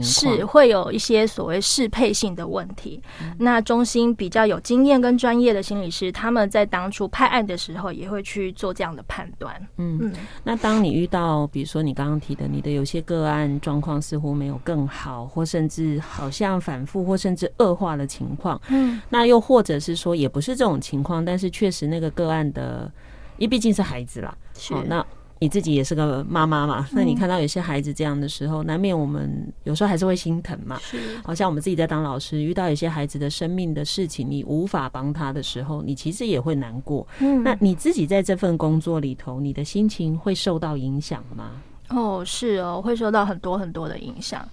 [0.02, 3.02] 是会有一些所谓适配性的问题。
[3.22, 9.56] 嗯、那中心比较有经验跟专业的心理师，他们在当初派案的时候，也会去做这样的判断。
[9.78, 10.14] 嗯，嗯，
[10.44, 22.92] 那当你遇到，比如说你刚刚提的，你的有些个案状况似乎没有更好，或甚至好像反复，或甚至恶化的情况，嗯，那又或者是说，也不是这种情况，但是确实那个个案的，
[23.38, 24.36] 因为毕竟是孩子啦，
[24.70, 25.06] 好、哦、那。
[25.42, 26.88] 你自己也是个妈妈嘛？
[26.92, 30.78] 那你看到有些孩子这样的时候，难免我们有时候还是会心疼嘛。
[30.80, 37.08] 是，好像我们自己在当老师，遇到有些孩子的生命的事情，你无法帮他的时候，你其实也会难过。
[37.18, 41.54] 嗯，那你自己在这份工作里头，你的心情会受到影响吗？
[41.90, 44.48] 哦，是哦，会受到很多很多的影响，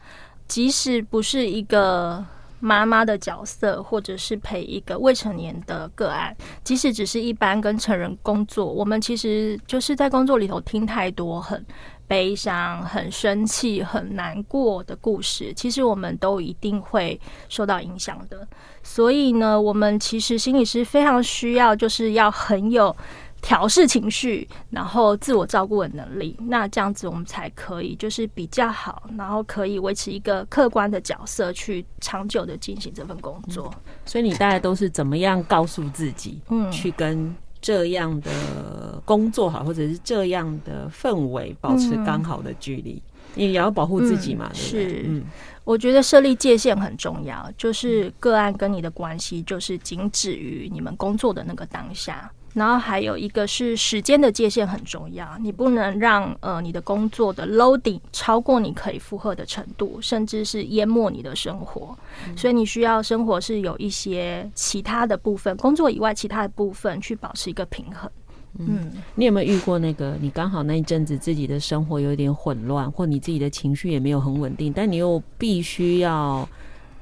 [0.47, 2.25] 即使不是一个。
[2.61, 11.65] 妈妈的角色，或者是陪一个未成年的个案，即使只是一般跟成人工作，我们其实就是在工作里头听太多很
[12.07, 18.47] 悲伤、很生气、很难过的故事，其实我们都一定会受到影响的。
[18.83, 22.95] 所以呢，我们其实心理师非常需要，就是要很有。
[23.41, 33.73] 调试情绪，然后自我照顾的能力，那这样子我们才可以就是比较好，然后可以维持一个客观的角色去长久的进行这份工作。
[33.75, 43.03] 嗯，所以你大概都是怎么样告诉自己，嗯，去跟这样的工作好，或者是这样的氛围保持刚好的距离？
[43.35, 44.89] 你也要保护自己嘛，对对？
[44.89, 45.25] 是，嗯，
[45.63, 52.31] 我觉得设立界限很重要，就是个案跟你的关系，就是仅止于你们工作的那个当下。
[52.55, 61.97] 然后还有一个是时间的界限很重要，你不能让呃你的工作的 loading 超过你可以负荷的程度，甚至是淹没你的生活。
[62.27, 62.37] 嗯。
[62.37, 68.11] 所以你需要生活是有一些其他的部分，工作以外其他的部分去保持一个平衡。
[68.59, 76.49] 嗯，你有没有遇过那个你刚好那一阵子自己的生活有点混乱，或你自己的情绪也没有很稳定，但你又必须要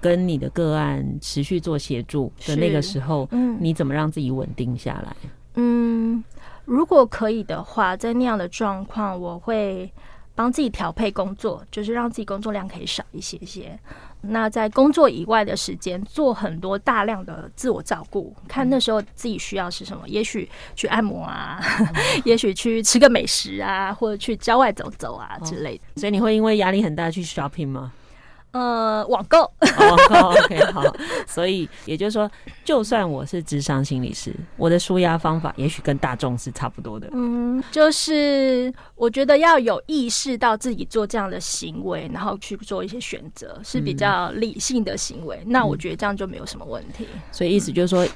[0.06, 5.16] 跟你的个案持续做协助的那个时候，嗯，你怎么让自己稳定下来？
[5.54, 6.22] 嗯，
[6.64, 9.92] 如果可以的话，在那样的状况，我会
[10.32, 13.76] 帮自己调配工作，就是让自己工作量可以少一些些。
[14.20, 20.08] 那在工作以外的时间，做很多大量的自我照顾，看那时候自己需要是什么。
[20.08, 21.60] 也许去按摩啊，
[22.24, 26.00] 也许去吃个美食啊，或者去郊外走走啊之类的。
[26.00, 27.92] 所以你会因为压力很大去 shopping 吗？
[28.56, 30.82] 呃，网购，网购，OK，好。
[31.26, 32.30] 所以也就是说，
[32.64, 37.06] 就算我是智商心理师，我的舒压方法也许跟大众是差不多的。
[37.12, 45.38] 嗯，就是我觉得要有意识到自己做这样的行为，然后去做一些选择，是比较理性的行为。
[45.44, 45.52] 嗯。
[45.52, 47.06] 那我觉得这样就没有什么问题。
[47.30, 48.06] 所以意思就是说。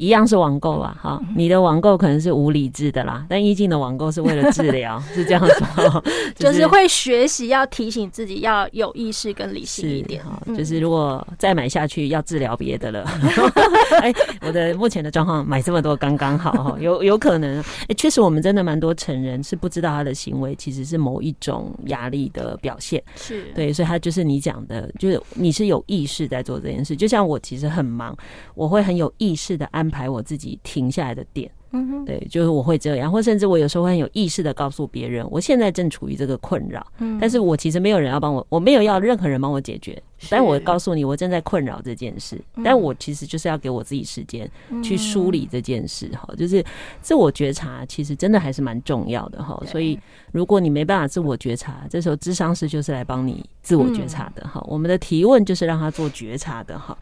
[0.00, 6.02] 一样是网购啊，哈，你的网购可能是无理智的啦，但易静的网购是为了治疗， 是这样说，
[6.34, 13.04] 就是、就是会学习要提醒自己要有意识跟理性一点，哈，就是如果再买下去要治疗别的了，
[14.00, 23.44] 哎、欸，我的目前的状况买这么多刚刚好，哈，有有可能，哎、欸，确实我们真的蛮多成人是不知道他的行为其实是某一种压力的表现，是。
[23.54, 28.16] 对，所以他就是你讲的，就是你是有意识在做这件事，就像我其实很忙，
[28.54, 30.00] 我会很有意识的安排。
[30.00, 44.50] 排我自己停下来的点，嗯哼，对，就是我会这样，或甚至我有时候会很有意识的告诉别人，我现在正处于这个困扰，嗯，但是我其实没有人要帮我，我没有要任何人帮我解决，但我告诉你，我正在困扰这件事，但我其实就是要给我自己时间
[44.82, 46.64] 去梳理这件事，哈，就是
[47.02, 49.98] 自我觉察，其实真的还是蛮重要的，哈，所以
[50.32, 56.96] 如果你没办法自我觉察，这时候智商师就是来帮你自我觉察的，哈，我们的提问就是让他做觉察的，哈。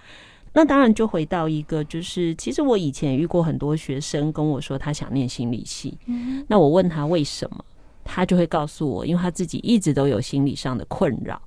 [0.59, 5.97] 那当然就回到一个，就是其实我以前遇过很多学生跟我说他想念心理系，
[6.49, 7.65] 那我问他为什么，
[8.03, 11.41] 他就会告诉我，因为他自己一直都有心理上的困扰，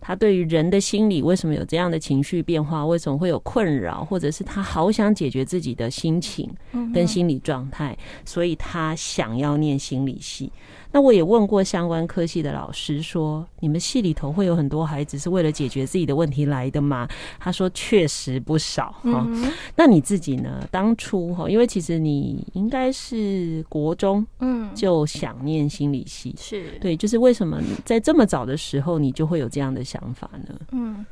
[0.00, 6.50] 他对于人的心理为什么有这样的情绪变化，为什么会有困扰，或者是他好想解决自己的心情
[6.94, 10.50] 跟心理状态，所以他想要念心理系。
[10.94, 17.08] 那我也问过相关科系的老师说，你们系里头会有很多孩子是为了解决自己的问题来的吗？
[17.40, 19.26] 他说确实不少哈。
[19.74, 20.64] 那你自己呢？
[20.70, 30.54] 当初哈，因为其实你应该是国中嗯就想念心理系，是对，就是为什么在这么早的时候你就会有这样的想法呢？
[30.70, 31.04] 嗯。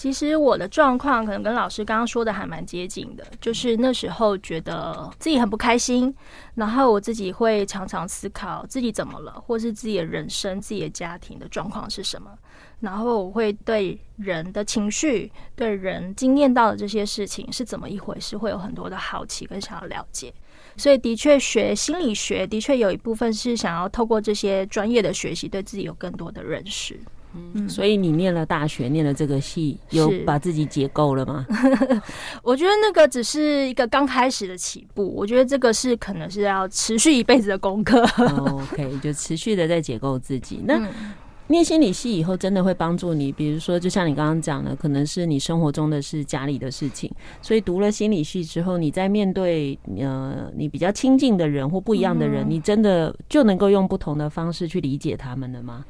[0.00, 6.14] 其实我的状况可能跟老师刚刚说的还蛮接近的，就是那时候觉得自己很不开心，
[6.54, 12.30] 然后我自己会常常思考自己怎么了，或是自己的人生、自己的家庭的状况是什么，
[12.80, 20.32] 然后我会对人的情绪、对人经验到的这些事情是怎么一回事，会有很多的好奇跟想要了解，
[20.78, 26.98] 所以的确学心理学的确有一部分是想要透过这些专业的学习，对自己有更多的认识。
[27.34, 31.46] 嗯，所以你念了大学，念了这个系，有把自己解构了吗？
[32.42, 38.02] 我觉得那个只是一个刚开始的起步，我觉得这个是可能是要持续一辈子的功课。
[38.52, 40.60] OK，就持续的在解构自己。
[40.66, 40.88] 那
[41.46, 47.10] 念心理系以后，真的会帮助你，比如说，就像你刚刚讲的，可能是你生活中的是、家里的事情，
[47.42, 55.84] 所以读了心理系之后，你在面对呃你比较亲近的人或不一样的人，你真的就能够用不同的方式去理解他们了吗？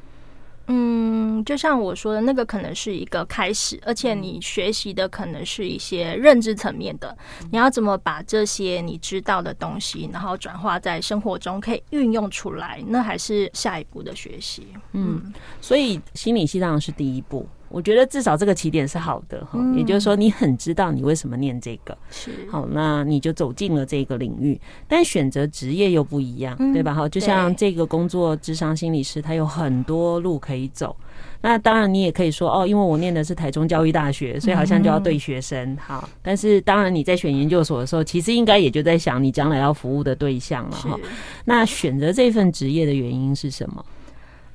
[0.72, 7.16] 嗯，就像我说的，那个可能是一个开始，而且你学习的可能是一些认知层面的。
[7.50, 14.68] 你要怎么把这些你知道的东西，然后转化在生活中可以运用出来，那还是下一步的学习。
[14.92, 17.48] 嗯，所以心理系当然是第一步。
[17.70, 24.60] 我觉得至少这个起点是好的哈，也就是说你很知道你为什么念这个，是好，那你就走进了这个领域。
[24.88, 26.92] 但选择职业又不一样，对吧？
[26.92, 30.94] 哈，就像这个工作，智商心理师，他有很多路可以走。
[31.42, 36.08] 那当然，你也可以说哦，因为我念的是台中教育大学，所以好像就要对学生好。
[36.22, 40.98] 但是当然，你在选研究所的时候，其实应该也就在想你将来要服务的对象了哈。
[41.44, 43.84] 那选择这份职业的原因是什么？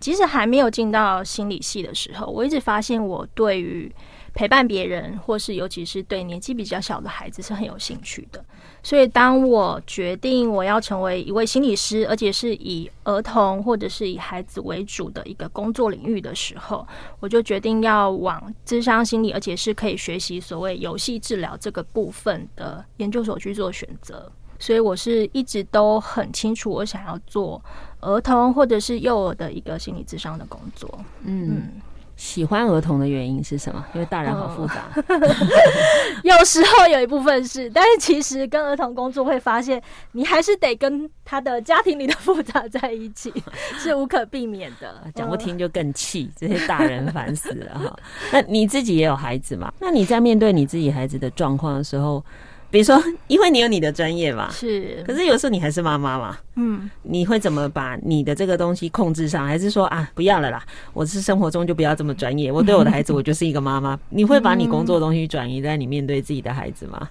[0.06, 3.92] 其实还没有进到心理系的时候，我一直发现我对于
[4.36, 8.46] 陪伴别人，或是尤其是对年纪比较小的孩子是很有兴趣的。
[8.84, 16.88] 所以，当我决定我要成为一位心理师，而且是以儿童或者是以孩子为主的一个工作领域的时候，
[17.20, 24.32] 我就决定要往咨商心理，而且是可以学习所谓游戏治疗这个部分的研究所去做选择。
[24.60, 27.60] 所以，我是一直都很清楚，我想要做
[28.06, 30.90] 儿童或者是幼儿的一个心理智商的工作。
[31.24, 31.50] 嗯。
[31.56, 31.82] 嗯
[32.18, 33.86] 喜欢儿童的原因是什么？
[33.94, 34.88] 因为大人好复杂。
[36.24, 39.84] 有时候有一部分是，但是其实跟儿童工作会发现，
[40.14, 43.34] 你还是得跟他的家庭里的复杂在一起，
[43.78, 44.96] 是无可避免的。
[45.14, 48.00] 讲不听就更气，这些大人烦死了哈。
[48.32, 49.74] 那你自己也有孩子嘛？
[49.82, 52.24] 那你在面对你自己孩子的状况的时候？
[52.76, 55.02] 比如说，因为你有你的专业嘛，是。
[55.08, 59.48] 可是有时候你还是妈妈嘛，嗯，你会怎么把你的这个东西控制上？
[59.48, 60.62] 还是说啊，不要了啦，
[60.92, 62.52] 我是生活中就不要这么专业。
[62.52, 63.98] 我对我的孩子，我就是一个妈妈。
[64.12, 67.08] 你会把你工作的东西转移在你面对自己的孩子吗？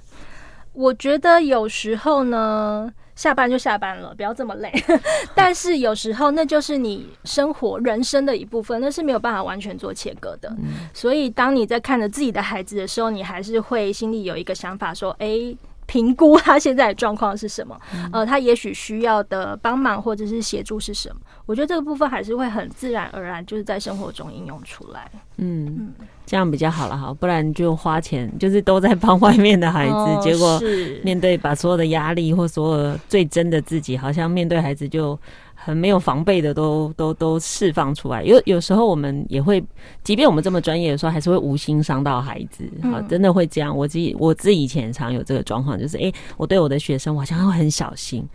[0.74, 2.92] 我觉得有时候呢。
[3.16, 4.72] 下班就下班了，不要这么累。
[5.34, 10.48] 但是有时候那就是你生活人生的一部分，那是没有办法完全做切割的。
[10.58, 10.88] 嗯。
[10.92, 15.56] 所以当你在看着自己的孩子的时候，你还是会心里有一个想法，说：“哎。”
[15.94, 17.80] 评估他现在的状况是什么？
[18.12, 21.20] 呃，他也许需要的帮忙或者是协助是什么？
[21.46, 25.08] 我觉得这个部分还是会很自然而然，就是在生活中应用出来。
[25.36, 25.94] 嗯，
[26.26, 30.60] 这样比较好了哈，不然就花钱，就是都在帮外面的孩子，结果
[31.04, 35.16] 面对把所有的压力或所有最真的自己，好像面对孩子就。
[35.64, 39.64] 很没有防备的都都都释放出来，有有时候我们也会，
[40.02, 43.74] 即便我们这么专业的时候，还是会无心伤到孩子，好，真的会这样。
[43.74, 48.28] 我自己我自己以前常有这个状况，就是哎、欸，我对我的学生，我好像会很小心，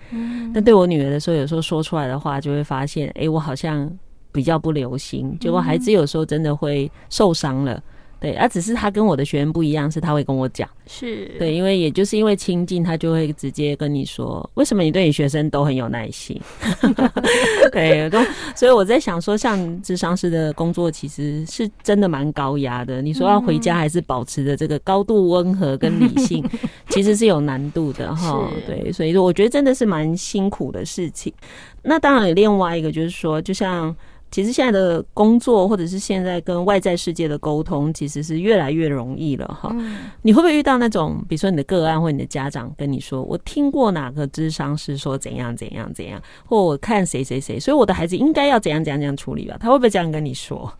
[0.51, 3.87] 但对我女儿的时候，有时候说出来的话，就会发现，哎、欸，我好像
[4.31, 7.79] 比较不留心，结果孩子有时候真的会受伤了。
[8.19, 16.39] 对，而、啊、只是他跟我的学员不一样，是他会跟我讲，是对，因为也就是因为亲近，他就会直接跟你说，为什么你对你学生都很有耐心？
[17.71, 18.19] 对，都，
[18.55, 23.01] 所以我在想说，像智商师的工作，其实是真的蛮高压的。
[23.01, 26.43] 你说要回家还是保持着这个高度温和跟理性，
[26.89, 28.49] 其实是有难度的哈。
[28.67, 31.33] 对，所以说我觉得真的是蛮辛苦的事情。
[31.81, 33.95] 那当然有另外一个就是说，就像。
[34.31, 39.75] 其实现在的工作，或者是现在跟外在世界的沟通，其实是越来越容易了哈。
[40.21, 49.57] 你会不会遇到那种，比如说你的个案或你的家长跟你说，我听过哪个智商是说怎样怎样怎样，或我看谁谁谁，所以我的孩子应该要怎样怎样怎样处理吧？
[49.59, 50.71] 他会不会这样跟你说？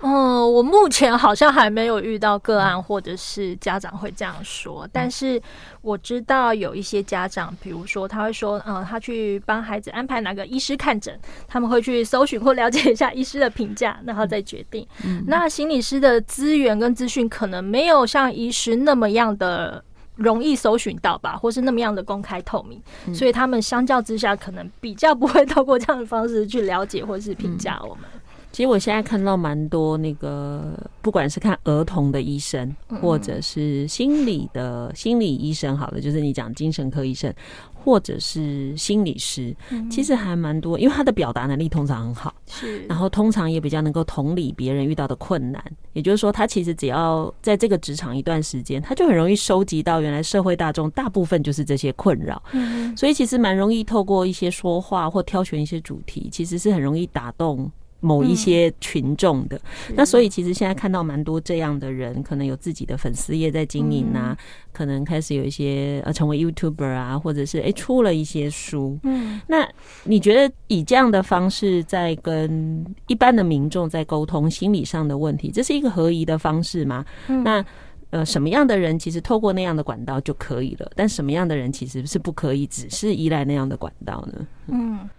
[0.00, 5.42] 嗯，我目前好像还没有遇到个案或者是家长会这样说，但是
[5.82, 11.18] 我知道有一些家长，比如说他会说，嗯，他去帮孩子安排哪个医师看诊，
[11.48, 14.86] 他们会去搜寻或了解一下医师的评价，然后再决定。
[15.26, 19.82] 那心理师的资源跟资讯可能没有像医师那么样的
[20.14, 22.80] 容易搜寻到吧，或是那么样的公开透明，
[23.12, 28.04] 所以他们相较之下可能比较不会透过这样的方式去了解或是评价我们。
[28.50, 37.32] 其实我现在看到蛮多那个，不管是看儿童的医生，或者是心理的心理医生，好了，就是你讲精神科医生，
[37.74, 39.54] 或者是心理师，
[39.90, 57.70] 其实还蛮多，因为他的表达能力通常很好，是，然后通常也比较能够同理别人遇到的困难，也就是说，他其实只要在这个职场一段时间，他就很容易收集到原来社会大众大部分就是这些困扰，嗯，所以其实蛮容易透过一些说话或挑选一些主题，其实是很容易打动。
[58.00, 59.56] 某一些群众的，
[59.88, 68.96] 嗯，那所以其实现在看到蛮多这样的人，可能有自己的粉丝业在经营啊，嗯，可能开始有一些呃成为 YouTuber 啊，或者是诶、欸、出了一些书。
[69.02, 69.68] 嗯，那
[70.04, 77.04] 你觉得以这样的方式在跟一般的民众在沟通心理上的问题，这是一个合宜的方式吗？
[77.26, 77.64] 嗯，那
[78.10, 84.46] 呃什么样的人其实透过那样的管道就可以了，但什么样的人其实是不可以只是依赖那样的管道呢？
[84.68, 85.10] 嗯。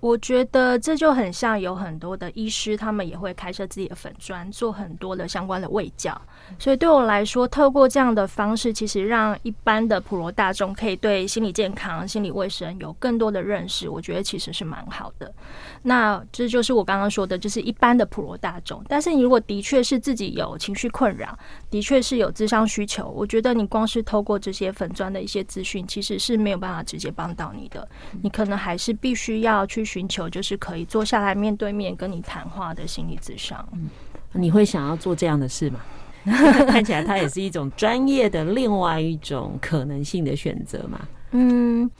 [0.00, 6.20] 我觉得这就很像有很多的医师，他们也会开设自己的粉砖，做很多的相关的卫教。
[6.58, 13.88] 所以对我来说，透过这样的方式，其实让一般的普罗大众可以对心理健康、心理卫生有更多的认识。
[13.88, 15.34] 我觉得其实是蛮好的。
[15.82, 18.80] 那这就是我刚刚说的，就是一般的普罗大众。
[18.88, 21.36] 但是你如果的确是自己有情绪困扰，
[21.68, 27.88] 的确是有智商需求，我觉得你光是透过这些粉砖的一些资讯，其实是没有办法直接帮到你的。
[28.22, 29.88] 你可能还是必须要去。
[29.88, 33.66] 寻求就是可以坐下来面对面跟你谈话的心理智商。
[33.72, 33.88] 嗯，
[34.32, 35.80] 你会想要做这样的事吗？
[36.68, 41.08] 看起来它也是一种专业的另外一种可能性的选择嘛。
[41.30, 41.90] 嗯。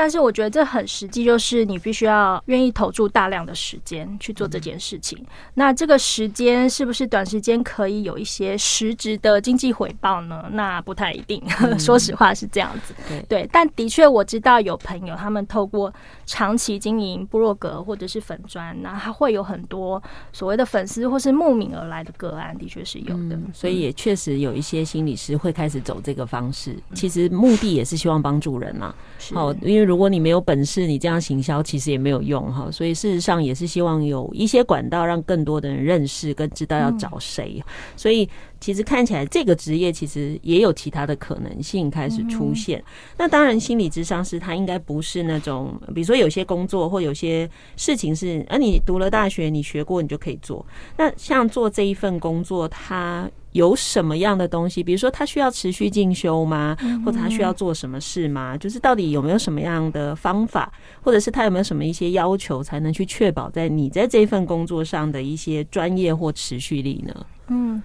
[0.00, 5.18] 但是我觉得这很实际，就是你必须要愿意投注大量的时间去做这件事情。
[5.54, 10.48] 那这个时间是不是短时间可以有一些实质的经济回报呢？
[10.52, 11.42] 那不太一定，
[11.80, 12.94] 说实话是这样子。
[13.28, 15.92] 对，但的确我知道有朋友他们透过
[16.26, 20.00] 长期经营部落格或者是粉砖，那他会有很多
[20.32, 23.36] 所谓的粉丝或是慕名而来的个案，的确是有的。
[23.52, 28.94] 所以也确实有一些心理师会开始走这个方式，其实目的也是希望帮助人嘛。
[29.34, 29.87] 好，因为。
[29.88, 32.70] 如果你没有本事，你这样行销其实也没有用哈。
[32.70, 37.64] 所以事实上也是希望有一些管道，让更多的人认识跟知道要找谁。
[37.96, 38.28] 所以
[38.60, 42.84] 其实看起来这个职业其实也有其他的可能性开始出现。
[43.16, 50.66] 那当然，心理智商师他应该不是那种，比如说有些工作或有些事情是，啊，你读了大学，你学过，你就可以做。
[50.98, 53.26] 那像做这一份工作，他。
[53.52, 54.82] 有什么样的东西？
[54.82, 56.76] 比如说，他需要持续进修吗？
[57.04, 58.56] 或者他需要做什么事吗？
[58.56, 60.70] 就是到底有没有什么样的方法，
[61.02, 67.26] 或者是他有没有什么一些要求，才能去确保在你在这份工作上的一些专业或持续力呢？
[67.48, 67.82] 嗯，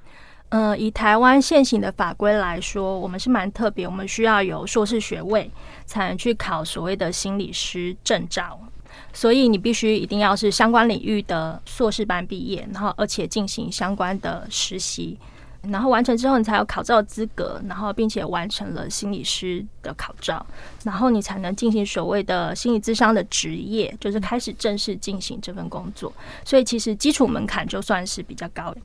[0.49, 5.49] 呃，以台湾现行的法规来说，我们是蛮特别，我们需要有硕士学位
[5.86, 8.59] 才能去考所谓的心理师证照，
[9.14, 15.18] 所以你必须一定要是相关领域的硕士班毕业，然后而且进行相关的实习。
[15.70, 20.45] 然后完成之后，你才有考照资格，然后并且完成了心理师的考照，
[20.84, 26.11] 然后你才能进行所谓的心理咨商的职业，就是开始正式进行这份工作。
[26.43, 28.82] 所以其实基础门槛就算是比较高的。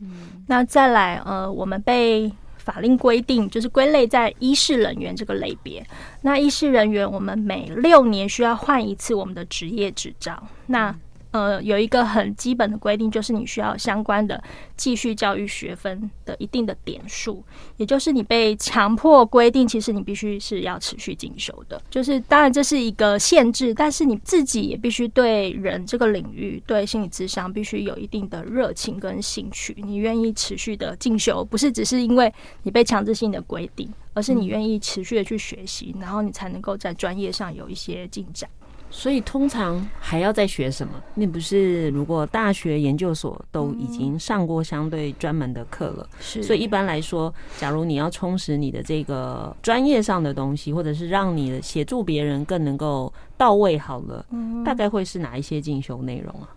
[0.47, 5.85] 那再来，呃，我们被法令规定就是归类在医事人员这个类别。
[6.21, 10.41] 那医事人员，我们每六年需要换一次我们的职业执照。
[10.67, 10.95] 那
[11.31, 14.43] 呃，有一个很基本的规定，就是你需要相关的
[14.77, 17.45] 继续教育学分的一定的点数，
[17.77, 21.81] 也就是你被强迫规定，其实你必须是要持续进修的。
[21.91, 38.49] 就是当然这是一个限制，但是你自己也必须对人这个领域，对心理智商必须有一定的热情跟兴趣，你愿意持续的进修，不是只是因为你被强制性的规定，而是你愿意持续的去学习，然后你才能够在专业上有一些进展。
[38.91, 40.95] 所以通常还要再学什么？
[41.15, 46.43] 那不是如果大学研究所都已经上过相对专门的课了，是。
[46.43, 54.25] 所以一般来说，假如你要充实你的这个专业上的东西，或者是让你的协助别人更能够到位好了，
[54.65, 56.49] 大概会是哪一些进修内容啊？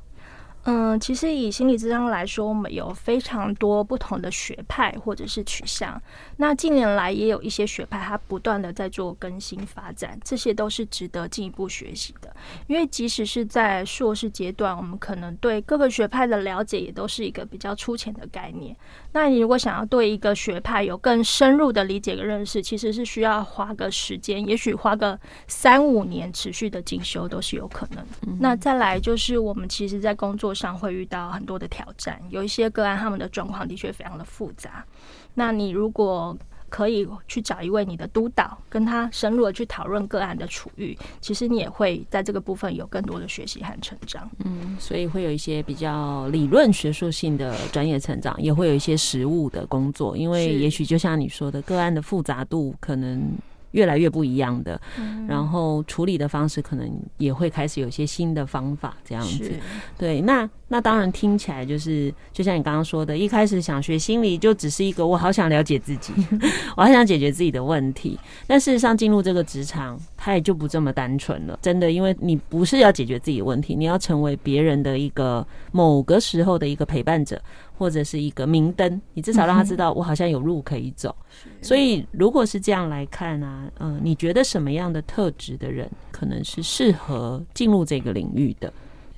[0.64, 6.00] 嗯，其实以心理智商来说，我们有非常多不同的学派或者是取向。
[6.38, 12.32] 那近年来也有一些学派，它不断的在做更新发展，这些都是值得进一步学习的。
[12.68, 18.76] 因为即使是在硕士阶段，我们可能对各个学派的了解也都是一个比较粗浅的概念。
[19.14, 28.06] 那你如果想要对一个学派有更深入的理解跟认识，其实是需要花个时间，也许花个三五年持续的进修都是有可能。
[28.40, 34.86] 那再来就是我们其实在工作上会遇到很多的挑战，有一些个案他们的状况的确非常的复杂。
[35.34, 36.38] 那你如果
[36.70, 44.30] 可以去找一位你的督导，跟他深入的去讨论个案的处遇，其实你也会在这个部分有更多的学习和成长。
[44.46, 53.32] 嗯，所以会有一些比较理论学术性的专业成长，也会有一些实务的工作，因为也许就像你说的，个案的复杂度可能。
[53.72, 54.80] 越来越不一样的，
[55.28, 59.52] 然后处理的方式可能也会开始有一些新的方法，这样子。
[59.98, 66.14] 对，那那当然听起来就是，就像你刚刚说的，一开始想学心理就只是一个我好想了解自己，
[66.76, 68.20] 我好想解决自己的问题。
[68.48, 71.58] 但事实上进入这个职场，它也就不这么单纯了。
[71.62, 77.42] 真的，因为你不是要解决自己的问题，你要成为别人的一个某个时候的一个陪伴者。
[77.82, 81.16] 或者是一个明灯，你至少让他知道我好像有路可以走。
[81.64, 88.72] 所以，如果是这样来看啊，嗯，你觉得什么样的特质的人可能是适合进入这个领域的？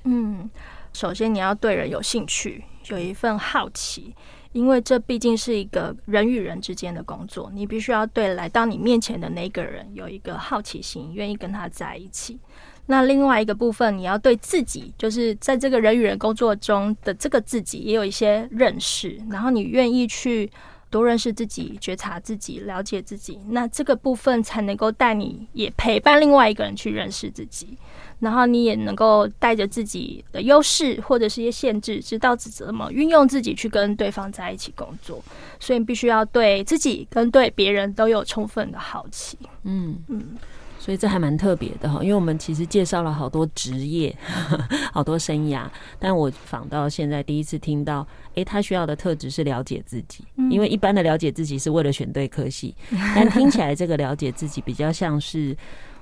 [0.04, 0.48] 嗯，
[0.94, 4.14] 首先你要对人有兴趣，有一份好奇。
[4.54, 12.38] 因为这毕竟是一个人与人之间的工作，你必须要对来到你面前的那个人有一个好奇心，愿意跟他在一起。
[12.86, 20.48] 那另外一个部分，你要对自己，就是在这个人与人工作中的这个自己，也有一些认识，然后你愿意去
[20.88, 27.76] 多认识自己、觉察自己、了解自己，那这个部分才能够带你也陪伴另外一个人去认识自己，
[28.20, 35.22] 然后你也能够带着自己的优势或者是一些限制，知道怎么运用自己去跟对方在一起工作。
[35.60, 39.38] 所以你必须要对自己跟对别人都有充分的好奇。
[39.64, 40.36] 嗯嗯。
[40.76, 44.14] 所以这还蛮特别的哈，因为我们其实介绍了好多职业，
[44.92, 45.64] 好多生涯，
[45.98, 52.74] 但我访到现在第一次听到，诶，他需要的特质是了解自己，因为一般的了解自己是为了选对科系，
[53.14, 55.56] 但听起来这个了解自己比较像是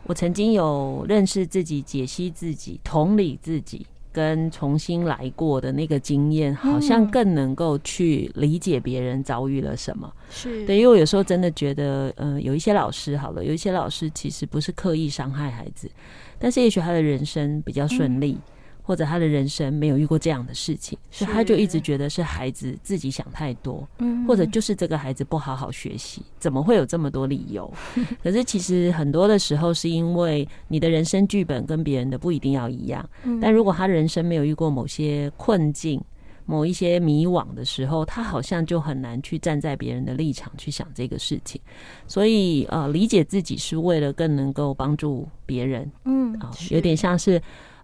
[0.05, 3.87] 我曾经有认识自己、解析自己、同理自己。
[4.15, 10.13] 跟重新来过的那个经验，好像更能够去理解别人遭遇了什么。
[10.29, 15.91] 是对，因为我有时候真的觉得，嗯、呃，有一些老师好了，有一些老师其实不是刻意伤害孩子，
[16.39, 18.33] 但是也许他的人生比较顺利。
[18.33, 18.43] 嗯
[18.83, 27.73] 或者他的人生没有遇过这样的事情，所以他就一直觉得是孩子自己想太多，嗯或者就是这个孩子不好好学习，怎么会有这么多理由？
[28.23, 33.09] 可是其实很多的时候是因为你的人生剧本跟别人的不一定要一样，
[33.41, 36.03] 但如果他人生没有遇过某些困境、
[36.45, 41.61] 某一些迷惘的时候，他好像就很难去站在别人的立场去想这个事情。
[42.09, 47.41] 所以呃，理解自己是为了更能够帮助别人，嗯，啊，有点像是。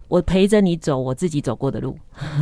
[0.09, 1.95] 我陪着你走我自己走过的路，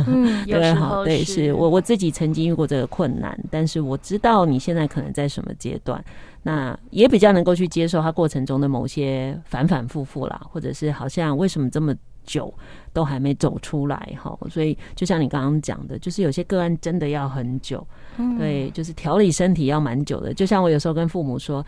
[0.06, 6.02] 嗯， 对，好，对，是我我自己曾经遇过这个困难，但是我知道你现在可能在什么阶段，
[6.42, 11.94] 那也比较能够去接受它过程中的某些反反复复啦，或者是好像为什么这么
[12.24, 12.52] 久
[12.94, 17.86] 都还没走出来哈，所以就像你刚刚讲的，就是有些个案真的要很久，
[18.38, 21.62] 对，就是调理身体要蛮久的，就像我有时候跟父母说。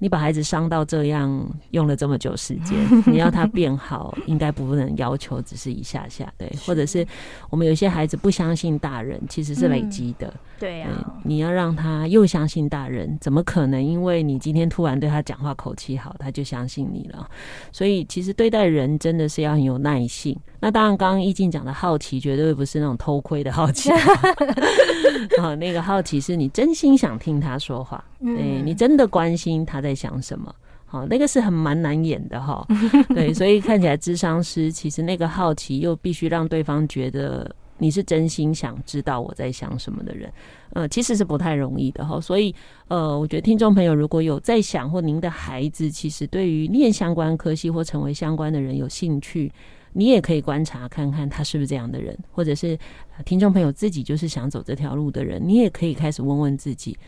[0.00, 2.76] 你把孩子伤到这样，用了这么久时间，
[3.06, 7.06] 你要他变好，应该不能要求只是一下下，对，或者是
[7.50, 13.84] 我们有些孩子不相信大人，其实是累积的，嗯、对呀、啊，你要让他又相信大人，怎么可能？
[13.84, 17.28] 因为你今天突然对他讲话口气好，他就相信你了。
[17.70, 20.34] 所以其实对待人真的是要很有耐性。
[20.60, 23.90] 那当然，刚刚易静讲的好奇，绝对不是那种偷窥的好奇，
[25.40, 28.02] 啊，那个好奇是你真心想听他说话。
[28.22, 30.54] 对，你真的关心他在想什么？
[30.86, 32.66] 好，那个是很蛮难演的哈。
[33.14, 40.28] 对，所以看起来智商师其实那个好奇又必须让对方觉得你是真心想知道我在想什么的人，
[40.72, 42.20] 呃，其实是不太容易的哈。
[42.20, 42.52] 所以，
[42.88, 49.52] 呃，我觉得听众朋友如果有在想或您的孩子其实对于念相关科系或成为相关的人有兴趣，
[49.92, 52.76] 你也可以观察看看他是不是这样的人，或者是
[53.24, 56.98] 听众朋友自己就是想走这条路的人，你也可以开始问问自己。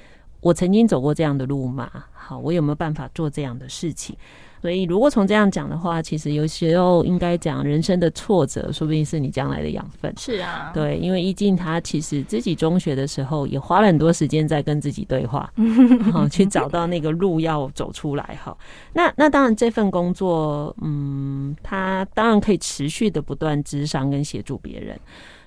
[0.43, 1.89] 我曾经走过这样的路吗？
[2.13, 4.15] 好，我有没有办法做这样的事情？
[4.61, 10.13] 所以，如果从这样讲的话，其实有时候应该讲人生的挫折，说不定是你将来的养分。
[10.17, 15.53] 是啊，对，因为懿静他其实自己中学的时候也花了很多时间在跟自己对话，
[16.13, 18.39] 好，去找到那个路要走出来。
[18.45, 18.57] 哈，
[18.93, 24.97] 那那当然这份工作，嗯，他当然可以持续的不断智商跟协助别人。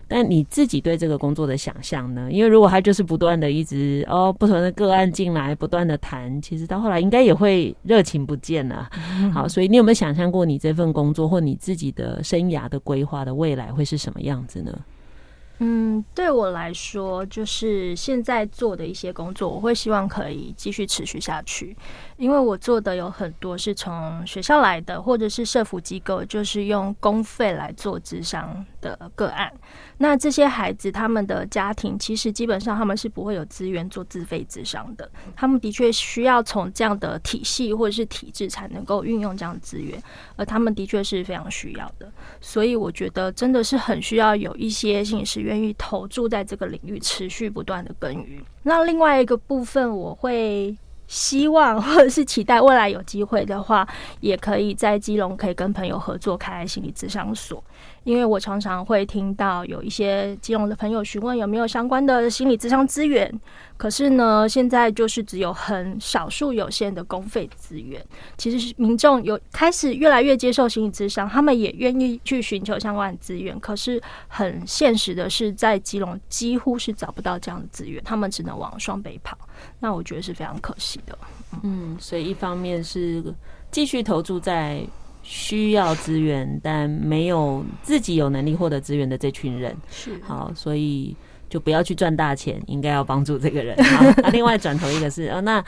[0.08, 2.28] 但你自己对这个工作的想象呢？
[2.32, 8.90] 因为如果他就是不断的一直哦，不同的个案进来，不断的谈，其实到后来应该也会热情不见了。
[9.34, 14.72] 好，所以你有没有想象过你这份工作或你自己的生涯的规划的未来会是什么样子呢？
[15.60, 21.74] 嗯，对我来说，就是现在做的一些工作，我会希望可以继续持续下去，
[22.18, 29.50] 因为我做的有很多是从学校来的，或者是社福机构，就是用公费来做智商的个案。
[29.98, 40.02] 那这些孩子他们的家庭，其实基本上他们是不会有资源做自费咨商的，他们的确需要从这样的体系或者是体制才能够运用这样的资源，
[40.36, 42.12] 而他们的确是非常需要的。
[42.42, 45.46] 所以我觉得真的是很需要有一些心理师。
[45.46, 48.44] 愿意投注在这个领域，持续不断的耕耘。
[48.64, 50.76] 那另外一个部分，我会
[51.08, 53.88] 希望或者是期待未来有机会的话，
[54.20, 57.64] 也可以在基隆可以跟朋友合作开心理咨商所。
[58.04, 63.34] 因为我常常会听到有一些基隆的朋友询问有没有相关的心理咨商资源，
[63.78, 68.00] 可是呢，现在就是只有很少数有限的公费资源。
[68.38, 73.60] 其实是民众有开始越来越接受心理咨商，他们也愿意去寻求相关的资源。
[73.60, 79.36] 可是很现实的是，在基隆几乎是找不到这样的资源，他们只能往双北跑。
[79.80, 81.18] 那我觉得是非常可惜的。
[81.64, 83.24] 嗯，所以一方面是
[83.72, 84.82] 继续投注在。
[85.28, 91.18] 需要资源，但没有自己有能力获得资源的这群人，是好，所以
[91.50, 93.76] 就不要去赚大钱，应该要帮助这个人。
[94.22, 95.66] 那另外转头一个是，哦，那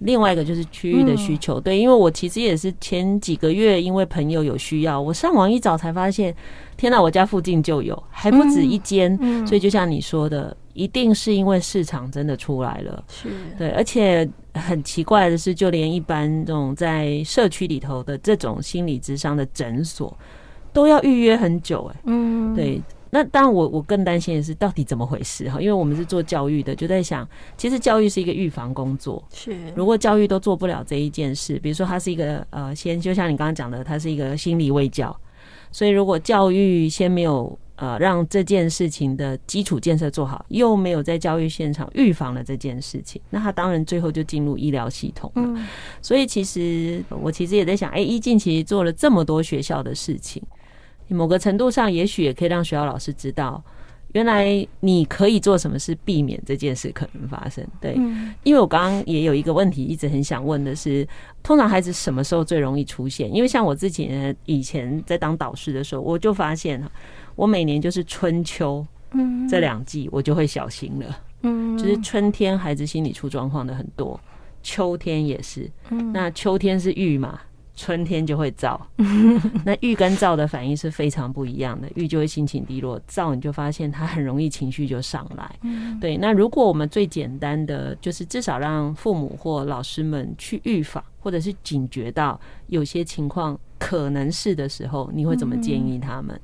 [0.00, 1.58] 另外一个就是区域的需求。
[1.58, 6.36] 对，因为我其实也是前几个月，因为朋友有需要，我上网一找才发现，
[6.76, 9.16] 天哪，我家附近就有，还不止一间。
[9.46, 13.04] 所以就像你说的，一定是因为市场真的出来了。
[13.08, 20.16] 是，对，而且很奇怪的是，就连一般这种在社区里头的这种心理智商的诊所，
[20.72, 21.90] 都要预约很久。
[21.92, 22.80] 哎，嗯，对。
[23.10, 25.58] 那当然，我我更担心的是到底怎么回事哈？
[25.58, 27.26] 因为我们是做教育的，就在想，
[27.56, 29.24] 其实教育是一个预防工作。
[29.32, 35.18] 是，如果教育都做不了这一件事，比如说它是一个呃，先就像你刚刚讲的，它是一个心理卫教，
[35.72, 45.42] 所以如果教育先没有呃让这件事情的基础建设做好，又没有在教育现场预防了这件事情，那他当然最后就进入医疗系统了。
[45.42, 45.66] 嗯，
[46.02, 50.42] 所以其实我其实也在想，哎，一进其实做了这么多学校的事情。
[51.08, 53.62] 某个程度上，也许也可以让学校老师知道，
[54.12, 57.62] 原来你可以做什么事避免这件事可能发生。
[57.80, 57.94] 对，
[58.42, 61.06] 因为我刚刚也有一个问题一直很想问的是，
[61.42, 63.32] 通常孩子什么时候最容易出现？
[63.32, 64.10] 因为像我自己
[64.46, 66.82] 以前在当导师的时候，我就发现，
[67.36, 71.20] 我每年就是春秋嗯这两季，我就会小心了。
[71.42, 74.18] 嗯，就是春天孩子心理出状况的很多，
[74.62, 75.70] 秋天也是。
[76.12, 77.38] 那秋天是郁嘛？
[77.78, 78.76] 春天就会燥，
[79.64, 81.88] 那郁跟燥的反应是非常不一样的。
[81.94, 85.54] 郁就会心情低落，燥你就发现他很容易情绪就上来。
[86.00, 96.38] 对，那如果我们最简单的就是至少让父母或老师们去预防，或者是警觉到有些情况可能是的时候，你会怎么建议他们？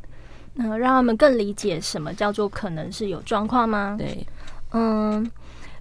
[0.55, 3.97] 那、嗯、让他们更理解什么叫做可能是有状况吗？
[3.99, 4.25] 对，
[4.71, 5.29] 嗯，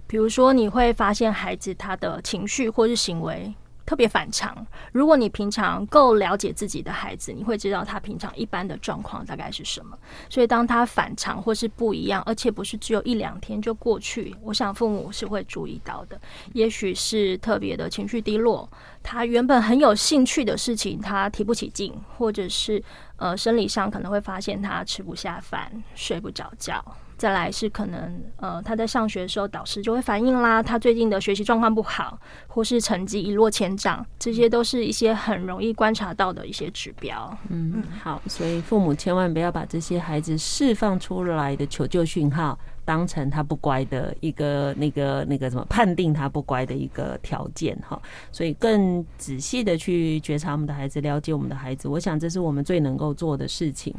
[0.08, 3.54] 比如说你会发现孩子他的情绪或是行为。
[3.86, 4.66] 特别反常。
[4.92, 9.98] 如果你平常够了解自己的孩子，你会知道他平常一般的状况大概是什么。
[10.28, 16.20] 所以当他反常或是不一样，而且不是只有一两天就过去，我想父母是会注意到的。
[16.52, 18.68] 也许是特别的情绪低落，
[19.02, 22.82] 他原本很有兴趣的事情他提不起劲，或者是
[23.16, 26.82] 呃生理上可能会发现他吃不下饭、睡不着觉。
[27.24, 37.34] 再来是可能，呃，他在上学的时候，导师就会反映啦，他最近的学习状况不好，或是成绩一落千丈，这些都是一些很容易观察到的一些指标。
[37.48, 42.58] 嗯，好，所以父母千万不要把这些孩子释放出来的求救讯号。
[42.84, 53.94] 当成他不乖的一个那个那个什么判定他不乖的一个条件哈，所以更仔细的去觉察我们的孩子，了解我们的孩子，我想这是我们最能够做的事情。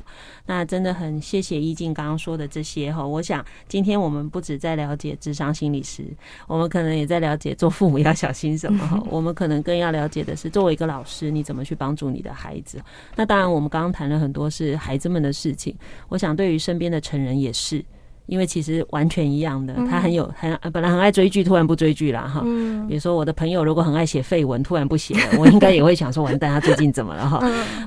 [0.45, 6.05] 那真的很谢谢易静刚刚说的这些哈，我想今天我们不止在了解智商心理师，
[6.47, 12.81] 我们可能也在了解做父母要小心什么哈， 我们可能更要了解的是作为一个老师，你怎么去帮助你的孩子。
[13.15, 15.75] 那当然，我们刚刚谈了很多是孩子们的事情，
[16.09, 17.83] 我想对于身边的成人也是。
[18.27, 22.41] 因为其实完全一样的，他很有很本来很爱追剧，突然不追剧了哈。
[22.87, 27.39] 比如说我的朋友如果很爱写废文，突然不写了， 我应该也会想说完蛋，他最近怎么了哈？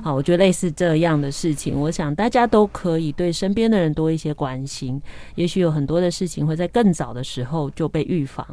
[0.03, 5.01] 好，我觉得类似这样的事情，我想大家都可以对身边的人多一些关心。
[5.35, 8.45] 也许有很多的事情会在更早的时候就被预防，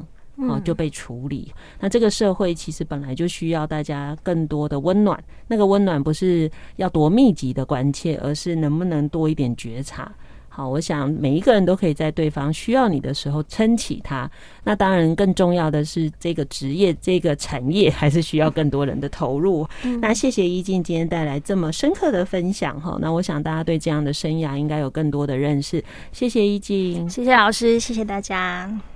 [0.49, 1.53] 啊，就被处理。
[1.81, 10.13] 那这个社会其实本来就需要大家更多的温暖，那个温暖不是要多密集的关切，而是能不能多一点觉察。
[10.57, 14.31] 好，我想每一个人都可以在对方需要你的时候撑起他。
[14.65, 19.69] 那当然，更重要的是这个职业、这个产业还是需要更多人的投入。
[19.83, 22.97] 嗯、那谢谢依静今天带来这么深刻的分享哈。
[23.03, 25.85] 那我想大家对这样的生涯应该有更多的认识。
[26.11, 28.96] 谢谢依静，谢谢老师，谢谢大家。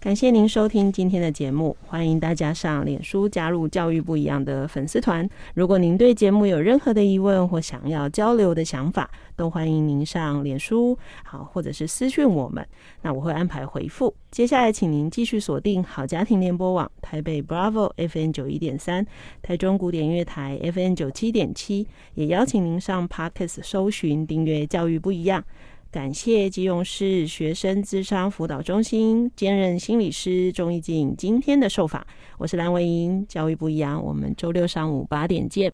[0.00, 5.28] 感谢您收听今天的节目，欢迎大家上脸书加入“教育不一样”的粉丝团。
[5.52, 12.66] 如果您对节目有任何的疑问或想要交流的想法，都欢迎您上脸书好，或者是私讯我们，
[13.02, 14.14] 那我会安排回复。
[14.30, 19.06] 接下来，请您继续锁定好家庭联播网台北 Bravo FN 九一点三，
[19.42, 25.44] 台中古典乐台 FN 九七点七，也邀请您上 Podcast 搜寻订阅“教育不一样”。
[25.92, 32.06] 感谢基隆市学生智商辅导中心兼任心理师钟一静今天的受访，
[32.38, 35.72] 我是蓝文莹，教育不一样，我们周六上午八点见。